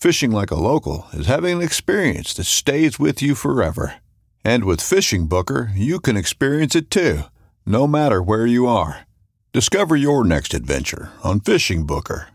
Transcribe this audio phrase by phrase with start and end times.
[0.00, 3.96] Fishing like a local is having an experience that stays with you forever.
[4.44, 7.22] And with Fishing Booker, you can experience it too,
[7.66, 9.08] no matter where you are.
[9.52, 12.28] Discover your next adventure on Fishing Booker.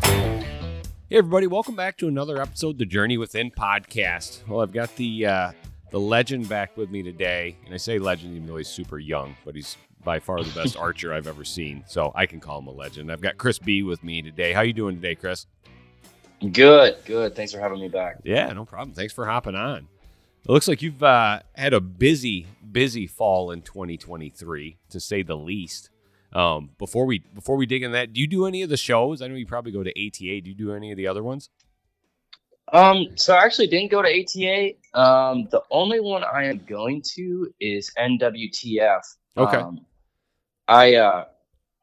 [0.00, 4.48] Hey everybody, welcome back to another episode of the Journey Within podcast.
[4.48, 5.52] Well, I've got the uh,
[5.90, 9.36] the legend back with me today, and I say legend even though he's super young,
[9.44, 12.66] but he's by far the best archer I've ever seen, so I can call him
[12.66, 13.10] a legend.
[13.10, 14.52] I've got Chris Bee with me today.
[14.52, 15.46] How you doing today, Chris?
[16.40, 17.36] Good, good.
[17.36, 18.18] Thanks for having me back.
[18.24, 18.94] Yeah, no problem.
[18.94, 19.88] Thanks for hopping on.
[20.44, 25.36] It looks like you've uh, had a busy, busy fall in 2023, to say the
[25.36, 25.90] least.
[26.32, 29.22] Um, before we before we dig in that, do you do any of the shows?
[29.22, 30.40] I know you probably go to ATA.
[30.40, 31.50] Do you do any of the other ones?
[32.72, 34.72] Um, so I actually didn't go to ATA.
[34.98, 39.02] Um, the only one I am going to is NWTF.
[39.36, 39.56] Okay.
[39.58, 39.84] Um,
[40.68, 41.24] I uh,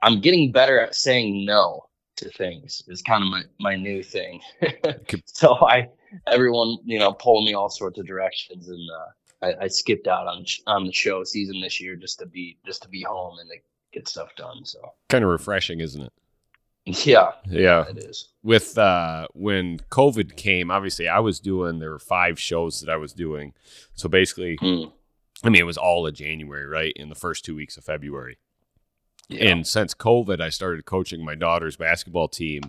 [0.01, 1.85] I'm getting better at saying no
[2.17, 2.83] to things.
[2.87, 4.41] Is kind of my my new thing.
[5.25, 5.89] so I
[6.27, 10.27] everyone you know pulled me all sorts of directions, and uh, I, I skipped out
[10.27, 13.49] on on the show season this year just to be just to be home and
[13.49, 13.55] to
[13.91, 14.63] get stuff done.
[14.65, 16.13] So Kind of refreshing, isn't it?
[17.05, 17.85] yeah, Yeah.
[17.89, 18.29] it is.
[18.41, 22.95] with uh when covid came obviously i was doing there were five shows that i
[22.95, 23.53] was doing
[23.93, 24.91] so basically Mm.
[25.43, 28.37] i mean it was all of january right in the first two weeks of february
[29.29, 29.51] Yeah.
[29.51, 32.63] and since covid i started coaching my daughter's basketball team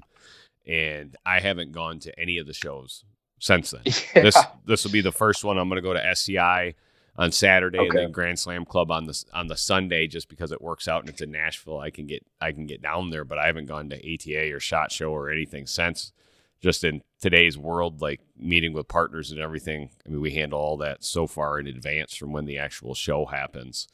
[0.67, 3.05] and i haven't gone to any of the shows
[3.39, 3.83] since then
[4.15, 4.23] Yeah.
[4.23, 6.75] this this will be the first one i'm going to go to sci
[7.17, 10.61] on saturday and then grand slam club on the on the sunday just because it
[10.63, 13.39] works out and it's in nashville i can get i can get down there but
[13.39, 16.13] i haven't gone to ata or shot show or anything since
[16.61, 20.77] just in today's world like meeting with partners and everything i mean we handle all
[20.77, 23.89] that so far in advance from when the actual show happens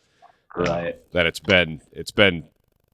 [0.59, 1.12] uh, Right.
[1.12, 2.44] that it's been it's been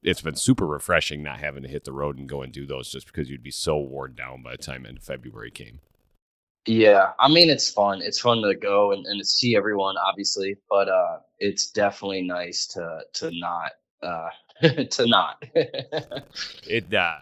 [0.03, 2.91] it's been super refreshing not having to hit the road and go and do those
[2.91, 5.79] just because you'd be so worn down by the time end of february came
[6.65, 8.01] Yeah, I mean it's fun.
[8.01, 12.67] It's fun to go and, and to see everyone, obviously, but uh, it's definitely nice
[12.67, 13.71] to to not
[14.01, 14.29] uh,
[14.91, 15.43] to not.
[16.67, 17.19] it uh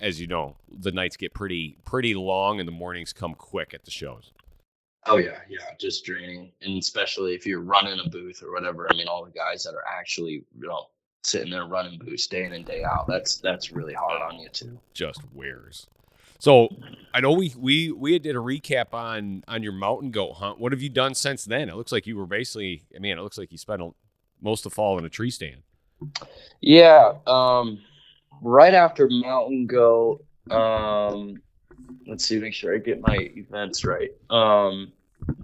[0.00, 3.84] as you know the nights get pretty pretty long and the mornings come quick at
[3.84, 4.32] the shows
[5.06, 8.86] oh yeah, yeah, just draining, and especially if you're running a booth or whatever.
[8.90, 10.86] I mean, all the guys that are actually you know
[11.22, 13.06] sitting there running booths day in and day out.
[13.06, 14.78] That's that's really hard on you too.
[14.94, 15.86] just wears
[16.38, 16.68] so
[17.12, 20.72] i know we we we did a recap on on your mountain goat hunt what
[20.72, 23.36] have you done since then it looks like you were basically i mean it looks
[23.36, 23.90] like you spent a,
[24.40, 25.60] most of the fall in a tree stand
[26.60, 27.12] Yeah.
[27.26, 27.80] Um,
[28.42, 31.40] right after Mountain Goat, um,
[32.06, 34.10] let's see, make sure I get my events right.
[34.28, 34.92] Um,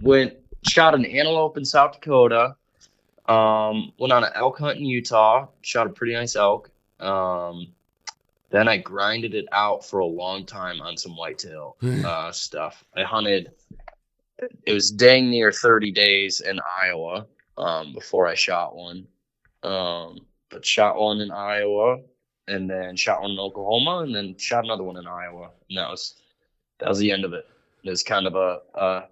[0.01, 0.33] went
[0.67, 2.55] shot an antelope in South Dakota.
[3.27, 5.47] Um, went on an elk hunt in Utah.
[5.61, 6.69] Shot a pretty nice elk.
[6.99, 7.67] Um,
[8.49, 11.75] then I grinded it out for a long time on some whitetail
[12.05, 12.83] uh, stuff.
[12.95, 13.51] I hunted.
[14.65, 17.25] It was dang near 30 days in Iowa
[17.57, 19.07] um, before I shot one.
[19.63, 20.19] Um,
[20.49, 21.97] but shot one in Iowa,
[22.47, 25.49] and then shot one in Oklahoma, and then shot another one in Iowa.
[25.69, 26.15] And that was
[26.79, 27.45] that was the end of it.
[27.83, 29.03] It was kind of a, a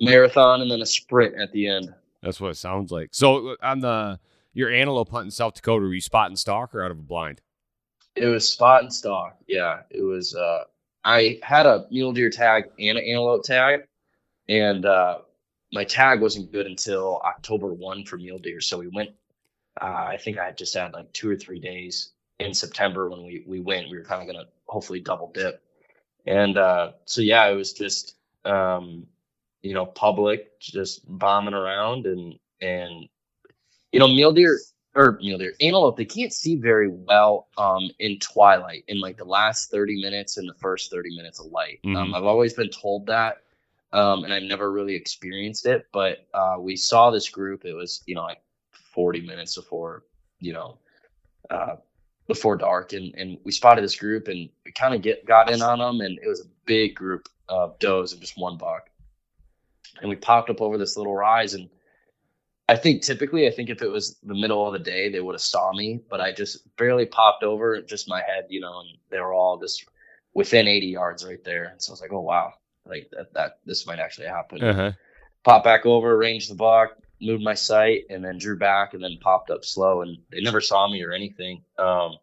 [0.00, 1.94] marathon and then a sprint at the end.
[2.24, 4.18] That's what it sounds like so uh, on the
[4.52, 7.40] your antelope hunt in south dakota were you spotting stock or out of a blind
[8.16, 9.36] It was spot and stalk.
[9.48, 10.34] Yeah, it was.
[10.36, 10.64] Uh,
[11.04, 13.80] I had a mule deer tag and an antelope tag,
[14.48, 15.18] and uh,
[15.72, 18.60] my tag wasn't good until October one for mule deer.
[18.60, 19.10] So we went.
[19.80, 23.24] Uh, I think I had just had like two or three days in September when
[23.26, 23.90] we we went.
[23.90, 25.60] We were kind of gonna hopefully double dip,
[26.24, 29.08] and uh, so yeah, it was just um,
[29.64, 33.08] you know public just bombing around and and
[33.92, 34.60] you know mule deer
[34.94, 39.24] or mule deer antelope they can't see very well um in twilight in like the
[39.24, 42.14] last 30 minutes and the first 30 minutes of light um, Mhm.
[42.14, 43.42] i've always been told that
[43.92, 48.02] um and i've never really experienced it but uh we saw this group it was
[48.06, 48.42] you know like
[48.92, 50.04] 40 minutes before
[50.40, 50.78] you know
[51.50, 51.76] uh
[52.26, 55.62] before dark and and we spotted this group and we kind of get got in
[55.62, 58.90] on them and it was a big group of does and just one buck
[60.00, 61.68] and we popped up over this little rise and
[62.68, 65.34] I think typically, I think if it was the middle of the day, they would
[65.34, 68.88] have saw me, but I just barely popped over, just my head, you know, and
[69.10, 69.84] they were all just
[70.32, 71.64] within 80 yards right there.
[71.64, 72.54] And so I was like, oh wow,
[72.86, 74.64] like that, that this might actually happen.
[74.64, 74.92] Uh-huh.
[75.42, 79.18] Pop back over, ranged the buck, moved my sight, and then drew back, and then
[79.20, 81.62] popped up slow, and they never saw me or anything.
[81.78, 82.16] Um,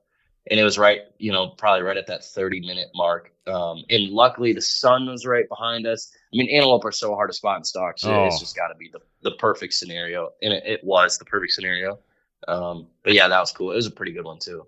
[0.50, 3.32] and it was right, you know, probably right at that 30 minute mark.
[3.46, 6.12] Um, and luckily, the sun was right behind us.
[6.34, 8.40] I mean, antelope are so hard to spot in stock, so it's Oh.
[8.40, 12.00] just got to be the, the perfect scenario, and it, it was the perfect scenario.
[12.48, 13.72] Um, but yeah, that was cool.
[13.72, 14.66] It was a pretty good one too.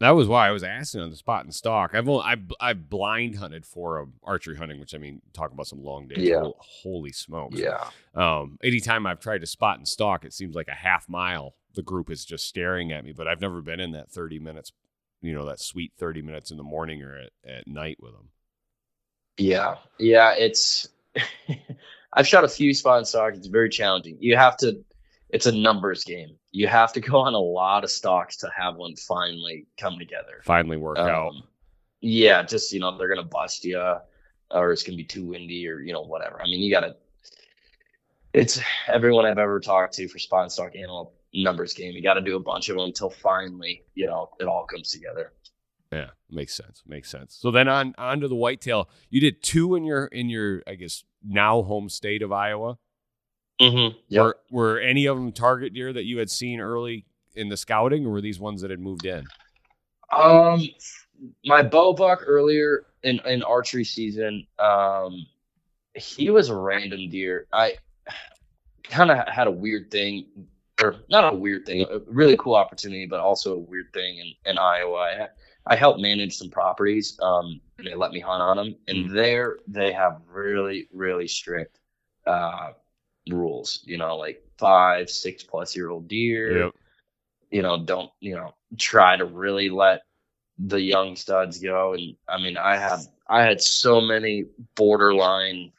[0.00, 1.90] That was why I was asking on the spot in stock.
[1.92, 5.66] I've only, I've I've blind hunted for um, archery hunting, which I mean, talk about
[5.66, 6.28] some long days.
[6.28, 6.38] Yeah.
[6.38, 7.64] Hol- Holy smokes.
[7.64, 11.56] Yeah, Um, anytime I've tried to spot in stalk, it seems like a half mile.
[11.74, 14.70] The group is just staring at me, but I've never been in that 30 minutes,
[15.20, 18.28] you know, that sweet 30 minutes in the morning or at, at night with them.
[19.36, 20.34] yeah, yeah.
[20.36, 20.88] It's
[22.12, 23.34] I've shot a few spot and stock.
[23.34, 24.16] It's very challenging.
[24.20, 24.84] You have to.
[25.30, 26.36] It's a numbers game.
[26.52, 30.40] You have to go on a lot of stocks to have one finally come together.
[30.44, 31.28] Finally work out.
[31.28, 31.42] Um,
[32.00, 33.96] yeah, just you know they're gonna bust you,
[34.50, 36.40] or it's gonna be too windy, or you know whatever.
[36.40, 36.96] I mean, you gotta.
[38.32, 41.94] It's everyone I've ever talked to for spot and stock animal numbers game.
[41.94, 44.90] You got to do a bunch of them until finally, you know, it all comes
[44.90, 45.32] together.
[45.92, 46.82] Yeah, makes sense.
[46.86, 47.34] Makes sense.
[47.40, 48.88] So then on on to the whitetail.
[49.08, 52.78] You did two in your in your I guess now home state of Iowa.
[53.60, 53.98] Mm-hmm.
[54.08, 54.22] Yep.
[54.22, 58.06] Were were any of them target deer that you had seen early in the scouting,
[58.06, 59.24] or were these ones that had moved in?
[60.12, 60.62] Um,
[61.44, 65.26] my bow buck earlier in in archery season, um,
[65.94, 67.46] he was a random deer.
[67.52, 67.74] I
[68.84, 70.26] kind of had a weird thing,
[70.80, 74.52] or not a weird thing, a really cool opportunity, but also a weird thing in
[74.52, 74.98] in Iowa.
[74.98, 75.28] I,
[75.66, 77.18] I helped manage some properties.
[77.22, 81.78] Um, and they let me hunt on them, and there they have really really strict
[82.26, 82.72] uh
[83.30, 83.80] rules.
[83.84, 86.70] You know, like five, six plus year old deer
[87.50, 90.02] you know, don't, you know, try to really let
[90.58, 91.94] the young studs go.
[91.94, 94.44] And I mean, I had, I had so many
[94.76, 95.72] borderline,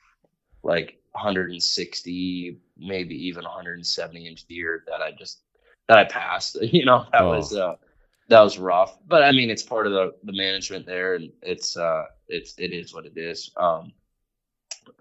[0.63, 5.41] like 160, maybe even 170 inch deer that I just,
[5.87, 7.27] that I passed, you know, that Oh.
[7.27, 7.75] was, uh,
[8.29, 11.75] that was rough, but I mean, it's part of the, the management there and it's,
[11.75, 13.51] uh, it's, it is what it is.
[13.57, 13.93] Um,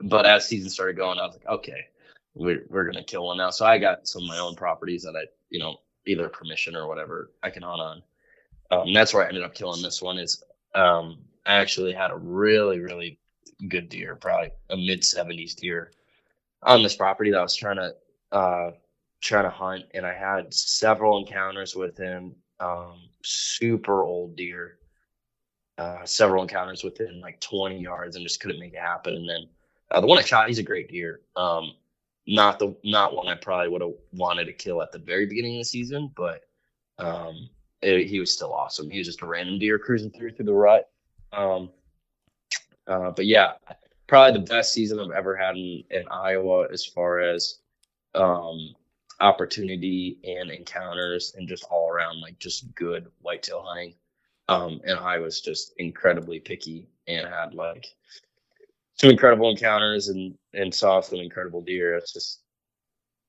[0.00, 1.86] but as season started going, I was like, okay,
[2.34, 3.50] we're, we're to kill one now.
[3.50, 5.76] So I got some of my own properties that I, you know,
[6.06, 8.02] either permission or whatever I can hunt on.
[8.70, 10.18] Um, that's where I ended up killing this one.
[10.18, 10.42] Is
[10.74, 13.18] um, I actually had a really really
[13.68, 15.92] good deer, probably a mid seventies deer,
[16.62, 17.94] on this property that I was trying to
[18.32, 18.70] uh,
[19.20, 22.34] trying to hunt, and I had several encounters with him.
[22.60, 24.78] Um, super old deer.
[25.76, 29.14] Uh, several encounters within like 20 yards and just couldn't make it happen.
[29.14, 29.48] And then
[29.90, 31.20] uh, the one I shot, he's a great deer.
[31.36, 31.72] Um,
[32.26, 35.56] not the not one I probably would have wanted to kill at the very beginning
[35.56, 36.42] of the season, but
[36.98, 37.48] um,
[37.80, 38.90] it, he was still awesome.
[38.90, 40.90] He was just a random deer cruising through through the rut.
[41.32, 41.70] Um,
[42.86, 43.52] uh, but yeah,
[44.06, 47.58] probably the best season I've ever had in, in Iowa as far as
[48.14, 48.74] um,
[49.20, 53.94] opportunity and encounters and just all around like just good whitetail hunting.
[54.48, 57.86] Um, and I was just incredibly picky and had like
[58.94, 61.96] some incredible encounters and and saw some incredible deer.
[61.96, 62.40] It's just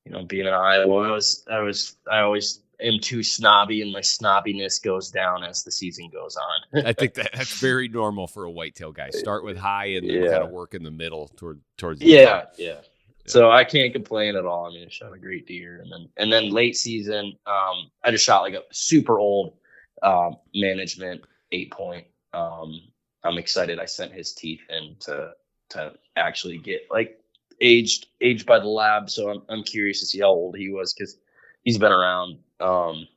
[0.05, 3.91] you know being in Iowa, I was I was I always am too snobby, and
[3.91, 6.85] my snobbiness goes down as the season goes on.
[6.85, 9.09] I think that that's very normal for a whitetail guy.
[9.09, 10.29] Start with high and then Yeah.
[10.29, 12.81] kind of work in the middle toward towards the yeah, yeah.
[13.29, 14.65] So I can't complain at all.
[14.65, 18.09] I mean, I shot a great deer, and then and then late season, um, I
[18.09, 19.53] just shot like a super old
[20.01, 21.21] um, management
[21.51, 22.07] eight point.
[22.33, 22.81] Um,
[23.23, 23.79] I'm excited.
[23.79, 25.33] I sent his teeth in to
[25.69, 27.19] to actually get like
[27.61, 29.11] aged aged by the lab.
[29.11, 31.17] So I'm I'm curious to see how old he was because
[31.63, 32.39] he's been around.
[32.59, 33.07] Um,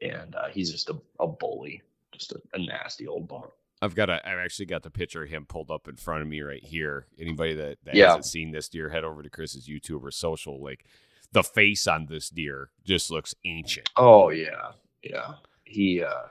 [0.00, 3.52] and uh, he's just a, a bully, just a, a nasty old buck.
[3.82, 4.26] I've got a.
[4.28, 7.06] I've actually got the picture of him pulled up in front of me right here.
[7.18, 8.06] Anybody that, that Yeah.
[8.08, 10.62] hasn't seen this deer, head over to Chris's YouTube or social.
[10.62, 10.84] Like
[11.32, 13.88] the face on this deer just looks ancient.
[13.96, 14.72] Oh yeah,
[15.02, 15.34] yeah.
[15.64, 16.24] He, uh,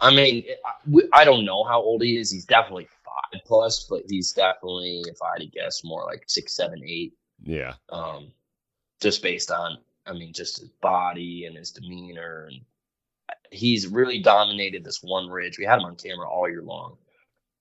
[0.00, 2.30] I mean, I, I don't know how old he is.
[2.30, 6.52] He's definitely five plus, but he's definitely, if I had to guess, more like six,
[6.54, 7.14] seven, eight.
[7.44, 8.32] Yeah, Um,
[9.00, 12.60] just based on, I mean, just his body and his demeanor, and
[13.50, 15.58] he's really dominated this one ridge.
[15.58, 16.96] We had him on camera all year long,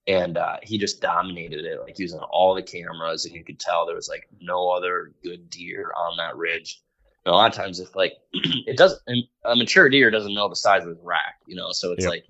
[0.08, 1.82] and uh, he just dominated it.
[1.82, 4.70] Like he was on all the cameras, and you could tell there was like no
[4.70, 6.82] other good deer on that ridge.
[7.26, 9.02] And a lot of times, if like it doesn't,
[9.44, 12.26] a mature deer doesn't know the size of his rack, you know, so it's like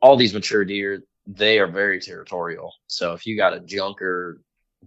[0.00, 2.72] all these mature deer, they are very territorial.
[2.86, 4.40] So if you got a junker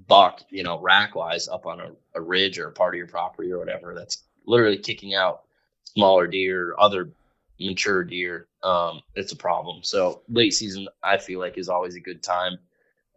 [0.08, 3.08] buck, you know, rack wise up on a, a ridge or a part of your
[3.08, 5.44] property or whatever, that's literally kicking out
[5.84, 7.10] smaller deer, other
[7.60, 8.48] mature deer.
[8.64, 9.84] Um, it's a problem.
[9.84, 12.58] So late season, I feel like is always a good time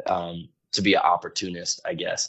[0.06, 2.28] um, to be an opportunist, I guess.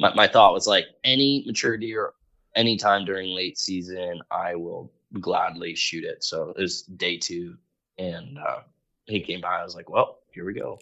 [0.00, 2.12] My, my thought was like any mature deer,
[2.54, 6.22] anytime during late season, I will gladly shoot it.
[6.24, 7.56] So it was day two
[7.98, 8.60] and uh,
[9.06, 9.60] he came by.
[9.60, 10.78] I was like, well, here we go.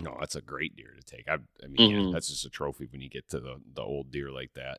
[0.00, 1.28] no, that's a great deer to take.
[1.28, 2.12] I, I mean, yeah, Mhm.
[2.12, 4.78] that's just a trophy when you get to the the old deer like that.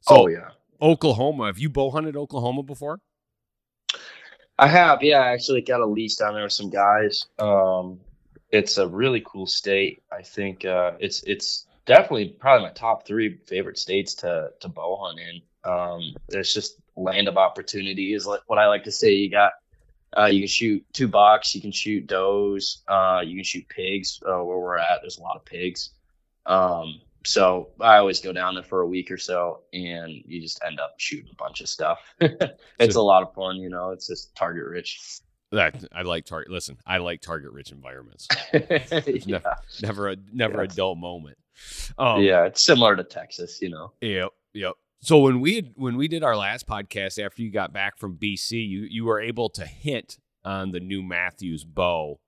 [0.00, 0.50] So oh, yeah.
[0.80, 3.00] Oklahoma, have you bow hunted Oklahoma before?
[4.58, 5.18] I have, yeah.
[5.18, 7.26] I actually got a lease down there with some guys.
[7.38, 8.00] Um,
[8.50, 10.02] it's a really cool state.
[10.10, 14.96] I think uh, it's it's definitely probably my top three favorite states to to bow
[15.02, 15.42] hunt in.
[15.70, 19.12] Um, there's just land of opportunity is like what I like to say.
[19.12, 19.52] You got
[20.16, 24.20] uh, you can shoot two bucks, you can shoot does, uh, you can shoot pigs.
[24.22, 25.90] Uh, where we're at, there's a lot of pigs.
[26.46, 30.62] Um, so I always go down there for a week or so, and you just
[30.64, 31.98] end up shooting a bunch of stuff.
[32.20, 33.90] it's So- a lot of fun, you know.
[33.90, 35.20] It's just target rich.
[35.52, 36.50] That I like target.
[36.50, 38.26] Listen, I like target rich environments.
[39.26, 39.38] yeah.
[39.80, 41.38] Never a never a dull moment.
[41.98, 43.92] Um, yeah, it's similar to Texas, you know.
[44.00, 44.30] Yep.
[44.54, 44.72] Yep.
[45.02, 48.16] So when we had, when we did our last podcast after you got back from
[48.16, 52.18] BC, you you were able to hint on the new Mathews bow,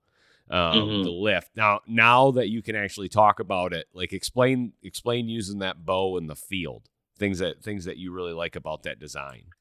[0.49, 1.01] um, Mhm.
[1.01, 1.51] the lift.
[1.55, 6.17] Now now that you can actually talk about it, like explain explain using that bow
[6.17, 9.53] in the field, things that things that you really like about that design.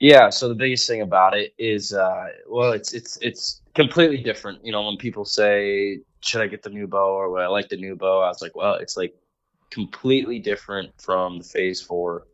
[0.00, 4.64] Yeah, so the biggest thing about it is uh well it's it's it's completely different.
[4.64, 7.68] You know, when people say, Should I get the new bow or what I like
[7.68, 9.14] the new bow, I was like, Well, it's like
[9.70, 12.26] completely different from the phase four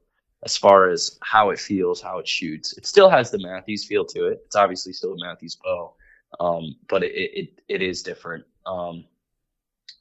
[0.45, 2.77] as far as how it feels, how it shoots.
[2.79, 4.41] It still has the Mathews feel to it.
[4.47, 5.95] It's obviously still a Mathews bow.
[6.41, 8.45] Um, but it, it it is different.
[8.67, 9.05] Um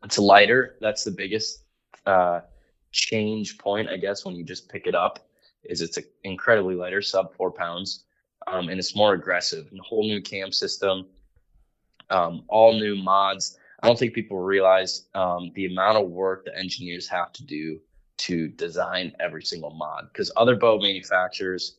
[0.04, 0.76] it's lighter.
[0.82, 1.64] That's the biggest
[2.06, 2.42] uh
[2.92, 5.28] change point, I guess, when you just pick it up
[5.64, 8.06] is it's incredibly lighter, sub four pounds,
[8.48, 9.68] um, and it's more aggressive.
[9.72, 11.08] And a whole new cam system,
[12.10, 13.58] um, all new mods.
[13.82, 17.80] I don't think people realize um, the amount of work the engineers have to do
[18.18, 20.10] to design every single mod.
[20.12, 21.78] Because other bow manufacturers,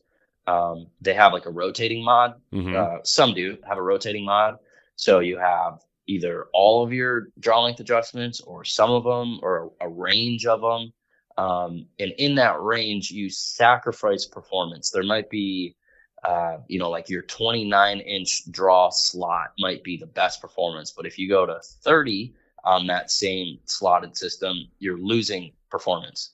[0.49, 2.41] um, they have like a rotating mod.
[2.51, 2.75] Mhm.
[2.75, 4.57] Uh, some do have a rotating mod.
[4.95, 9.71] So you have either all of your draw length adjustments or some of them or
[9.79, 10.91] a range of them.
[11.37, 14.89] Um, and in that range, you sacrifice performance.
[14.89, 15.75] There might be,
[16.23, 20.91] uh, you know, like your 29 inch draw slot might be the best performance.
[20.91, 26.33] But if you go to 30 on that same slotted system, you're losing performance.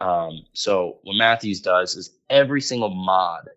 [0.00, 3.48] Um, so what Mathews does is every single mod,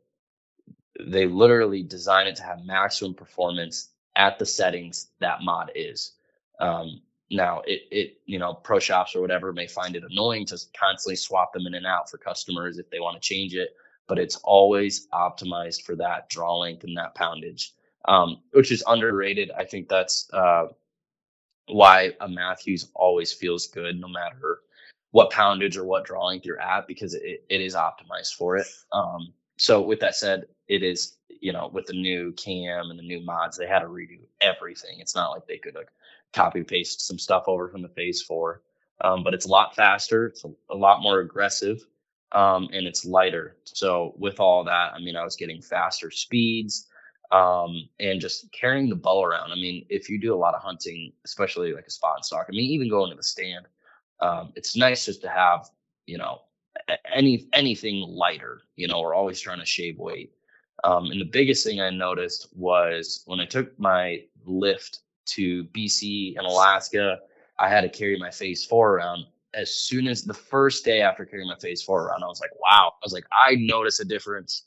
[1.00, 6.14] they literally design it to have maximum performance at the settings that mod is.
[6.60, 7.02] Um,
[7.32, 11.16] now it, it, you know, pro shops or whatever may find it annoying to constantly
[11.16, 13.76] swap them in and out for customers if they want to change it,
[14.08, 17.74] but it's always optimized for that draw length and that poundage,
[18.06, 19.52] um, which is underrated.
[19.52, 20.68] I think that's, uh,
[21.68, 24.60] why a Mathews always feels good no matter
[25.12, 28.68] what poundage or what draw length you're at because it, it is optimized for it.
[28.92, 33.04] Um, so with that said, it is, you know, with the new cam and the
[33.04, 35.00] new mods, they had to redo everything.
[35.00, 35.90] It's not like they could like
[36.34, 38.62] copy paste some stuff over from the phase four.
[39.02, 41.86] Um, but it's a lot faster, it's a, a lot more aggressive,
[42.32, 43.58] um, and it's lighter.
[43.64, 46.88] So with all that, I mean, I was getting faster speeds,
[47.32, 49.52] um, and just carrying the bow around.
[49.52, 52.48] I mean, if you do a lot of hunting, especially like a spot and stock,
[52.50, 53.68] I mean, even going to the stand,
[54.20, 55.70] um, it's nice just to have,
[56.06, 56.42] you know,
[57.14, 58.62] any anything lighter.
[58.76, 60.32] You know, we're always trying to shave weight.
[60.84, 66.38] Um, and the biggest thing I noticed was when I took my lift to BC
[66.38, 67.20] and Alaska,
[67.58, 69.26] I had to carry my phase four around.
[69.54, 72.52] As soon as the first day after carrying my phase four around, I was like,
[72.62, 72.94] wow.
[72.94, 74.64] I was like, I notice a difference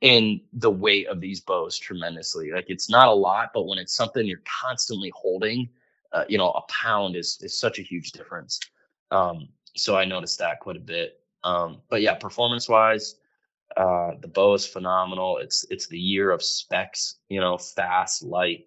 [0.00, 2.50] in the weight of these bows tremendously.
[2.52, 5.68] Like it's not a lot, but when it's something you're constantly holding,
[6.12, 8.58] uh, you know, a pound is is such a huge difference.
[9.10, 11.19] Um, so I noticed that quite a bit.
[11.44, 13.16] Um, but yeah, performance wise,
[13.76, 15.38] uh, the bow is phenomenal.
[15.38, 18.66] It's it's the year of specs, you know, fast, light,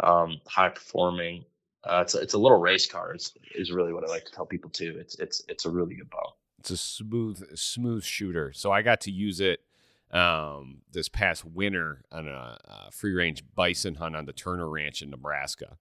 [0.00, 1.44] um, high performing.
[1.84, 3.14] Uh, it's a, it's a little race car.
[3.14, 4.96] Is is really what I like to tell people too.
[4.98, 6.34] It's it's it's a really good bow.
[6.58, 8.52] It's a smooth smooth shooter.
[8.52, 9.60] So I got to use it
[10.10, 15.02] um, this past winter on a, a free range bison hunt on the Turner Ranch
[15.02, 15.78] in Nebraska.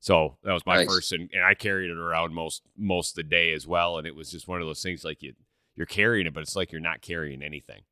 [0.00, 0.88] So that was my nice.
[0.88, 3.98] first, and, and I carried it around most most of the day as well.
[3.98, 5.34] And it was just one of those things like you
[5.76, 7.82] you're carrying it, but it's like you're not carrying anything.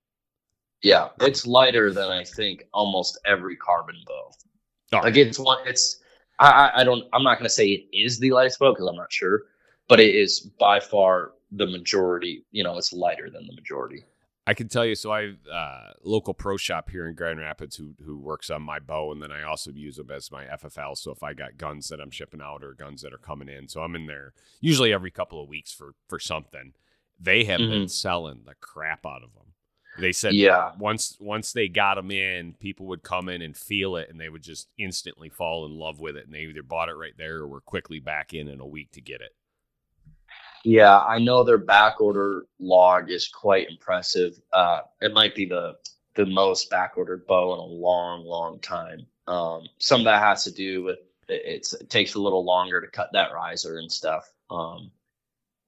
[0.83, 4.33] Yeah, it's lighter than I think almost every carbon bow.
[4.93, 5.05] Right.
[5.05, 6.01] Like it's one, it's
[6.39, 9.13] I I don't I'm not gonna say it is the lightest bow because I'm not
[9.13, 9.43] sure,
[9.89, 12.45] but it is by far the majority.
[12.51, 14.05] You know, it's lighter than the majority.
[14.47, 14.95] I can tell you.
[14.95, 18.79] So I uh, local pro shop here in Grand Rapids who who works on my
[18.79, 20.97] bow, and then I also use them as my FFL.
[20.97, 23.69] So if I got guns that I'm shipping out or guns that are coming in,
[23.69, 26.73] so I'm in there usually every couple of weeks for for something.
[27.21, 27.71] They have mm-hmm.
[27.71, 29.53] been selling the crap out of them.
[29.99, 33.97] They said, yeah, once once they got them in, people would come in and feel
[33.97, 36.89] it, and they would just instantly fall in love with it, and they either bought
[36.89, 39.35] it right there or were quickly back in in a week to get it.
[40.65, 44.41] Yeah, I know their back order log is quite impressive.
[44.53, 45.77] Uh, it might be the
[46.15, 49.07] the most back ordered bow in a long, long time.
[49.27, 50.99] Um, some of that has to do with
[51.29, 54.91] it takes a little longer to cut that riser and stuff um,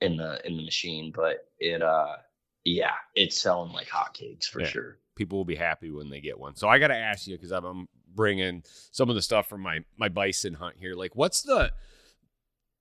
[0.02, 2.16] in the in the machine, but it uh
[2.64, 4.66] yeah, it's selling like hotcakes for yeah.
[4.66, 4.98] sure.
[5.16, 6.54] People will be happy when they get one.
[6.54, 9.80] So I got to ask you because I'm bringing some of the stuff from my
[9.96, 10.94] my bison hunt here.
[10.94, 11.72] Like, what's the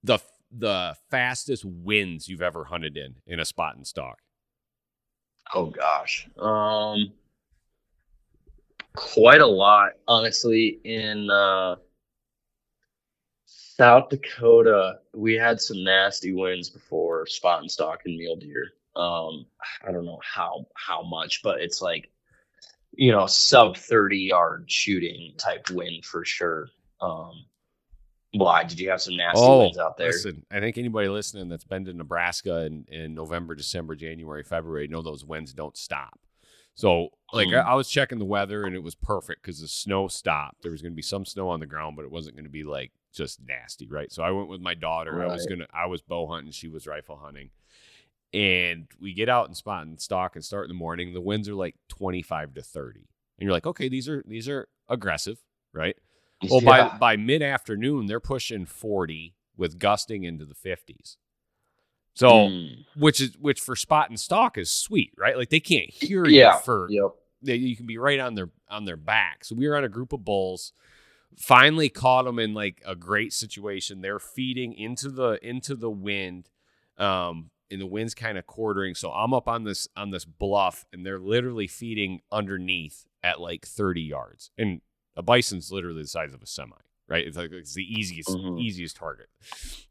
[0.03, 0.19] the
[0.51, 4.19] the fastest winds you've ever hunted in in a spot and stock?
[5.53, 6.27] Oh gosh.
[6.37, 7.13] Um
[8.93, 11.75] quite a lot honestly in uh
[13.81, 18.67] South Dakota we had some nasty winds before spot and stock and mule deer.
[18.95, 19.47] Um
[19.83, 22.11] I don't know how how much but it's like
[22.91, 26.67] you know sub 30 yard shooting type wind for sure.
[27.01, 27.45] Um
[28.33, 30.11] why did you have some nasty oh, winds out there?
[30.11, 34.87] Listen, I think anybody listening that's been to Nebraska in, in November, December, January, February
[34.89, 36.19] know those winds don't stop.
[36.75, 37.61] So, like, mm.
[37.61, 40.61] I, I, was checking the weather and it was perfect because the snow stopped.
[40.61, 42.49] There was going to be some snow on the ground, but it wasn't going to
[42.49, 44.11] be like just nasty, right?
[44.11, 45.13] So I went with my daughter.
[45.13, 45.29] Right.
[45.29, 47.49] I was gonna, I was bow hunting, she was rifle hunting,
[48.33, 51.13] and we get out and spot and stalk and start in the morning.
[51.13, 54.47] The winds are like twenty five to thirty, and you're like, okay, these are these
[54.47, 55.39] are aggressive,
[55.73, 55.95] right?
[56.49, 56.89] Well, yeah.
[56.89, 61.17] by by mid afternoon, they're pushing 40 with gusting into the 50s.
[62.13, 62.85] So, mm.
[62.97, 65.37] which is which for spot and stalk is sweet, right?
[65.37, 67.11] Like they can't hear you for yep.
[67.43, 69.45] They, you can be right on their on their back.
[69.45, 70.73] So we were on a group of bulls.
[71.37, 74.01] Finally caught them in like a great situation.
[74.01, 76.49] They're feeding into the into the wind.
[76.97, 78.95] Um, and the wind's kind of quartering.
[78.95, 83.65] So I'm up on this on this bluff, and they're literally feeding underneath at like
[83.65, 84.51] 30 yards.
[84.57, 84.81] And
[85.15, 86.75] a bison's literally the size of a semi,
[87.07, 87.25] right?
[87.25, 88.57] It's like it's the easiest mm-hmm.
[88.57, 89.27] easiest target.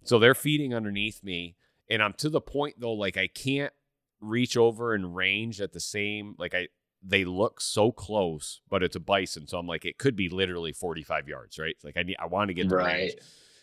[0.04, 1.56] So they're feeding underneath me,
[1.88, 3.72] and I'm to the point though, like I can't
[4.20, 6.68] reach over and range at the same like I
[7.02, 10.72] they look so close, but it's a bison, so I'm like it could be literally
[10.72, 11.76] 45 yards, right?
[11.82, 12.94] Like I need I want to get the right.
[12.94, 13.14] range.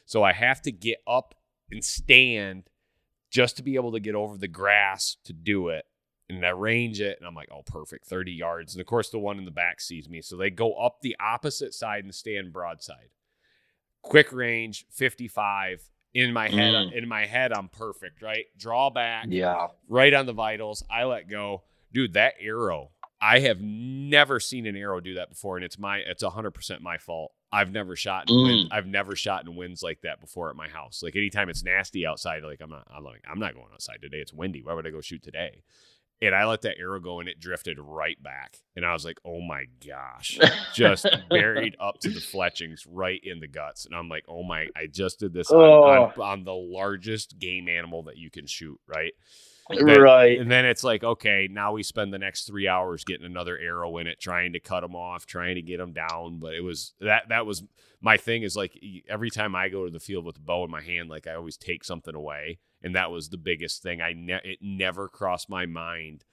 [0.05, 1.35] So I have to get up
[1.69, 2.69] and stand
[3.29, 5.85] just to be able to get over the grass to do it
[6.29, 8.73] and I range it, and I'm like, oh, perfect, 30 yards.
[8.73, 10.21] And of course, the one in the back sees me.
[10.21, 13.09] So they go up the opposite side and stand broadside.
[14.01, 15.89] Quick range, 55.
[16.13, 16.93] In my head, mm.
[16.93, 18.45] in my head, I'm perfect, right?
[18.57, 20.83] Draw back, yeah, right on the vitals.
[20.89, 22.13] I let go, dude.
[22.13, 26.23] That arrow, I have never seen an arrow do that before, and it's my, it's
[26.23, 27.31] 100 percent my fault.
[27.51, 28.43] I've never shot in mm.
[28.43, 31.01] wind, I've never shot in winds like that before at my house.
[31.01, 34.17] Like anytime it's nasty outside, like I'm not I'm like I'm not going outside today.
[34.17, 34.61] It's windy.
[34.63, 35.63] Why would I go shoot today?
[36.21, 38.57] and I let that arrow go and it drifted right back.
[38.75, 40.39] And I was like, oh my gosh,
[40.73, 43.85] just buried up to the fletchings right in the guts.
[43.85, 45.83] And I'm like, oh my, I just did this oh.
[45.83, 49.13] on, on, on, the largest game animal that you can shoot, right?
[49.69, 50.39] Right.
[50.39, 53.97] And then it's like, okay, now we spend the next three hours getting another arrow
[53.97, 56.39] in it, trying to cut them off, trying to get them down.
[56.39, 57.63] But it was that, that was
[58.01, 60.71] my thing is like every time I go to the field with a bow in
[60.71, 64.01] my hand, like I always take something away and that was the biggest thing.
[64.01, 66.23] I ne- it never crossed my mind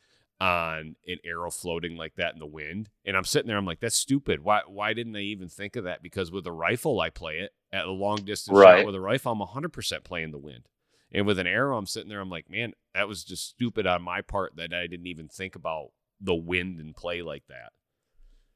[0.41, 2.91] on an arrow floating like that in the wind.
[3.05, 4.41] And I'm sitting there, I'm like, that's stupid.
[4.45, 6.03] Why why didn't I even think of that?
[6.03, 8.79] Because with a rifle, I play it at a long distance right.
[8.79, 10.69] shot with a rifle, I'm 100% playing the wind.
[11.15, 14.03] And with an arrow, I'm sitting there, I'm like, man, that was just stupid on
[14.03, 17.73] my part that I didn't even think about the wind and play like that.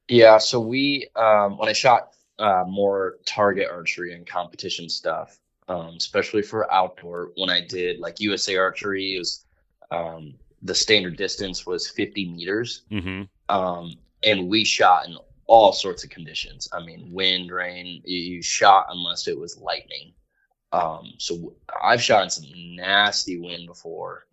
[0.09, 5.95] Yeah, so we um, when I shot uh, more target archery and competition stuff, um,
[5.97, 7.33] especially for outdoor.
[7.37, 9.45] When I did like USA Archery, it was
[9.91, 13.23] um, the standard distance was 50 meters, Mm-hmm.
[13.49, 15.17] um, and we shot in
[15.47, 16.69] all sorts of conditions.
[16.73, 18.03] I mean, wind, rain.
[18.05, 20.15] You, you shot unless it was lightning.
[20.73, 24.27] Um, so I've shot in some nasty wind before.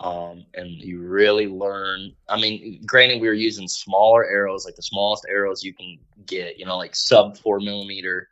[0.00, 2.12] Um, and you really learn.
[2.28, 6.58] I mean, granted, we were using smaller arrows, like the smallest arrows you can get,
[6.58, 8.28] you know, like sub four millimeter,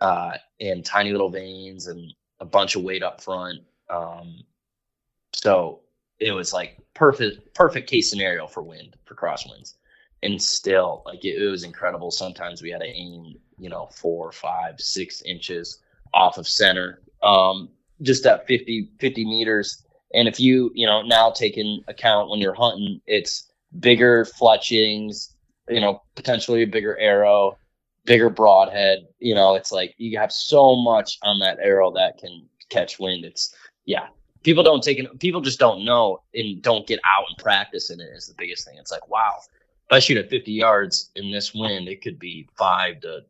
[0.00, 3.60] uh, and tiny little vanes and a bunch of weight up front.
[3.90, 4.44] Um,
[5.32, 5.80] so
[6.20, 9.74] it was like perfect, perfect case scenario for wind for crosswinds.
[10.22, 12.10] And still, like it, it was incredible.
[12.10, 15.80] Sometimes we had to aim, you know, four, five, six inches
[16.14, 17.68] off of center, um,
[18.02, 19.84] just at 50, 50 meters.
[20.14, 25.34] And if you, you know, now take in account when you're hunting, it's bigger fletchings,
[25.68, 27.58] you know, potentially a bigger arrow,
[28.04, 29.06] bigger broadhead.
[29.18, 33.24] You know, it's like you have so much on that arrow that can catch wind.
[33.24, 34.08] It's yeah.
[34.44, 35.18] People don't take it.
[35.18, 38.08] People just don't know and don't get out and practice in it.
[38.14, 38.76] Is the biggest thing.
[38.78, 42.48] It's like wow, if I shoot at 50 yards in this wind, it could be
[42.56, 43.24] five to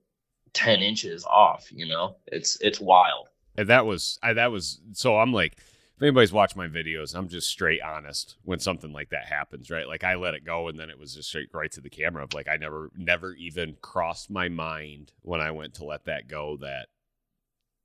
[0.58, 1.68] 10 inches off.
[1.70, 3.28] You know, it's it's wild.
[3.56, 5.54] And that was I, that was so I'm like
[5.96, 9.86] if anybody's watched my videos, I'm just straight honest when something like that happens, right?
[9.88, 12.22] Like I let it go and then it was just straight right to the camera
[12.22, 16.28] of like I never never even crossed my mind when I went to let that
[16.28, 16.88] go that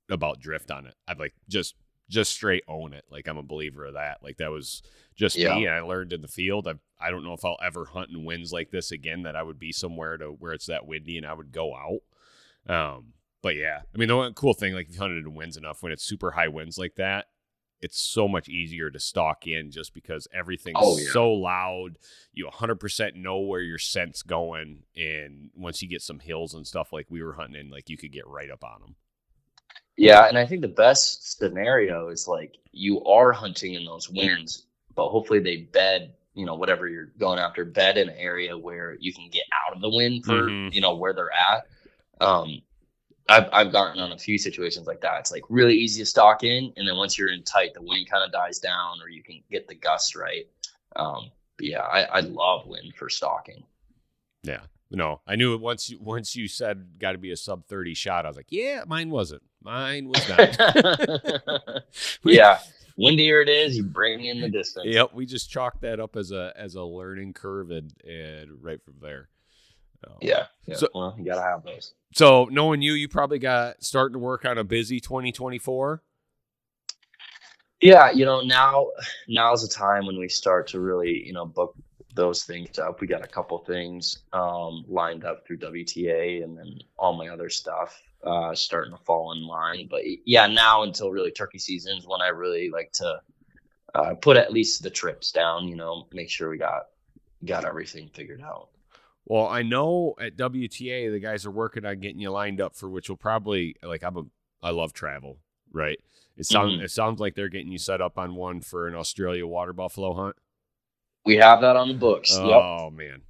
[0.09, 0.95] about drift on it.
[1.07, 1.75] I've like just
[2.09, 3.05] just straight own it.
[3.09, 4.19] Like I'm a believer of that.
[4.21, 4.83] Like that was
[5.15, 5.55] just Yeah.
[5.55, 5.65] me.
[5.65, 6.67] And I learned in the field.
[6.67, 9.23] I I don't know if I'll ever hunt in winds like this again.
[9.23, 12.01] That I would be somewhere to where it's that windy and I would go out.
[12.67, 15.57] Um, but yeah, I mean the one cool thing, like if you hunted in winds
[15.57, 17.25] enough, when it's super high winds like that,
[17.81, 21.09] it's so much easier to stalk in just because everything's Oh, yeah.
[21.11, 21.97] so loud.
[22.33, 26.93] You 100% know where your scent's going, and once you get some hills and stuff
[26.93, 28.95] like we were hunting in, like you could get right up on them.
[29.97, 34.65] Yeah, and I think the best scenario is like you are hunting in those winds,
[34.95, 38.95] but hopefully they bed, you know, whatever you're going after, bed in an area where
[38.99, 40.73] you can get out of the wind for, Mhm.
[40.73, 41.67] you know, where they're at.
[42.19, 42.61] Um,
[43.29, 45.19] I've I've gotten on a few situations like that.
[45.19, 48.09] It's like really easy to stalk in, and then once you're in tight, the wind
[48.09, 50.45] kind of dies down, or you can get the gust right.
[50.95, 53.63] Um, but yeah, I, I love wind for stalking.
[54.43, 54.61] Yeah.
[54.93, 57.95] No, I knew it once you once you said got to be a sub 30
[57.95, 58.25] shot.
[58.25, 59.41] I was like, yeah, mine wasn't.
[59.63, 61.83] Mine was not.
[62.23, 62.59] yeah,
[62.95, 64.85] windier it is, you bring in the distance.
[64.87, 68.83] Yep, we just chalked that up as a as a learning curve and and right
[68.83, 69.29] from there.
[70.07, 70.47] Um, Yeah.
[70.65, 70.75] yeah.
[70.75, 71.93] So- well, you gotta have those.
[72.13, 76.03] So knowing you, you probably got starting to work on a busy 2024.
[77.81, 78.91] Yeah, you know, now
[79.27, 81.75] now's the time when we start to really, you know, book
[82.15, 83.01] those things up.
[83.01, 87.49] We got a couple things um, lined up through WTA, and then all my other
[87.49, 89.87] stuff uh, starting to fall in line.
[89.89, 93.19] But yeah, now until really turkey season is when I really like to
[93.95, 95.67] uh, put at least the trips down.
[95.67, 96.83] You know, make sure we got
[97.43, 98.69] got everything figured out.
[99.25, 102.89] Well, I know at WTA the guys are working on getting you lined up for
[102.89, 104.23] which will probably like I'm a
[104.61, 105.37] I love travel,
[105.71, 105.99] right?
[106.37, 106.83] It sounds Mhm.
[106.83, 110.13] it sounds like they're getting you set up on one for an Australia water buffalo
[110.13, 110.35] hunt.
[111.25, 112.31] We have that on the books.
[112.31, 112.61] yep.
[112.63, 113.21] Oh man.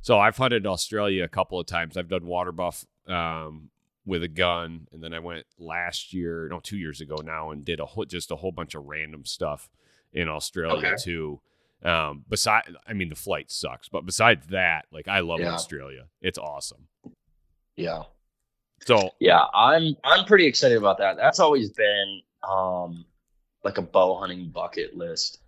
[0.00, 1.96] So I've hunted Australia a couple of times.
[1.96, 3.70] I've done water buff um,
[4.04, 7.64] with a gun, and then I went last year, no, two years ago now, and
[7.64, 9.68] did a whole, just a whole bunch of random stuff
[10.12, 10.96] in Australia Okay.
[11.02, 11.40] too.
[11.84, 15.52] Um, beside, I mean, the flight sucks, but besides that, like I love Yeah.
[15.54, 16.06] Australia.
[16.20, 16.86] It's awesome.
[17.76, 18.04] Yeah.
[18.86, 21.16] So Yeah, I'm I'm pretty excited about that.
[21.16, 23.04] That's always been um
[23.64, 25.38] like a bow hunting bucket list.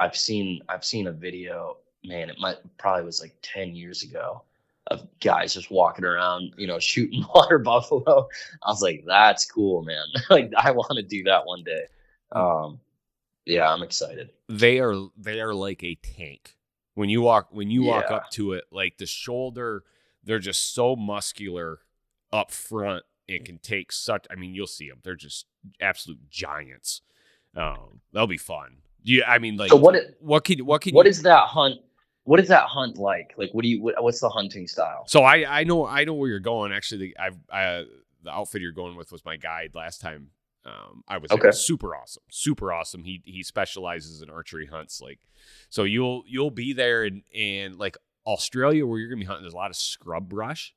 [0.00, 4.42] I've seen I've seen a video, man, it might probably was like 10 years ago
[4.88, 8.28] of guys just walking around, you know, shooting water buffalo.
[8.62, 10.04] I was like, that's cool, man.
[10.30, 11.84] like I want to do that one day.
[12.32, 12.80] Um
[13.46, 14.30] yeah, I'm excited.
[14.48, 16.56] they are they are like a tank
[16.94, 19.82] when you walk when you walk up to it like the shoulder
[20.22, 21.80] they're just so muscular
[22.32, 25.46] up front and can take such i mean you'll see them they're just
[25.80, 27.00] absolute giants
[27.56, 30.94] um that'll be fun yeah i mean like So what it- what can what can
[30.94, 31.80] What you, is that hunt?
[32.24, 33.34] What is that hunt like?
[33.36, 35.04] Like what do you what, what's the hunting style?
[35.06, 37.84] so i i know i know where you're going actually the, i've I,
[38.22, 40.30] the outfit you're going with was my guide last time
[40.66, 41.30] um, I was.
[41.30, 41.50] Okay.
[41.52, 43.04] super awesome, super awesome.
[43.04, 45.20] He he specializes in archery hunts, like
[45.68, 47.96] so you'll you'll be there and and like
[48.26, 49.42] Australia where you're gonna be hunting.
[49.44, 50.74] There's a lot of scrub brush,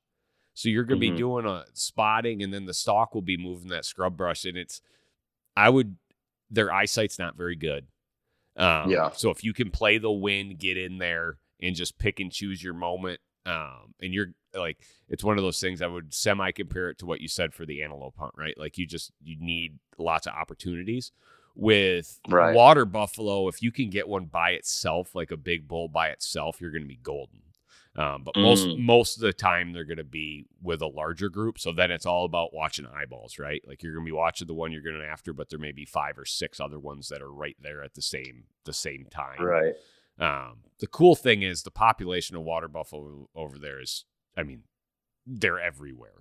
[0.54, 1.18] so you're gonna be Mhm.
[1.18, 4.82] doing a spotting, and then the stalk will be moving that scrub brush, and it's
[5.56, 5.98] I would
[6.50, 7.88] their eyesight's not very good.
[8.56, 9.12] Um, Yeah.
[9.12, 12.62] So if you can play the wind, get in there and just pick and choose
[12.64, 14.78] your moment, um, and you're like
[15.10, 17.66] it's one of those things I would semi compare it to what you said for
[17.66, 18.58] the antelope hunt, right?
[18.58, 21.12] Like you just you need lots of opportunities.
[21.56, 22.54] With Right.
[22.54, 26.62] water buffalo, if you can get one by itself, like a big bull by itself,
[26.62, 27.42] you're going to be golden.
[27.96, 28.78] Um, but most Mm.
[28.86, 31.58] most of the time they're going to be with a larger group.
[31.58, 33.64] So then it's all about watching eyeballs, right?
[33.68, 35.86] Like you're going to be watching the one you're going after, but there may be
[35.86, 39.42] five or six other ones that are right there at the same the same time.
[39.42, 39.74] Right.
[40.20, 44.06] Um, the cool thing is the population of water buffalo over there is,
[44.38, 44.64] I mean,
[45.26, 46.14] they're everywhere.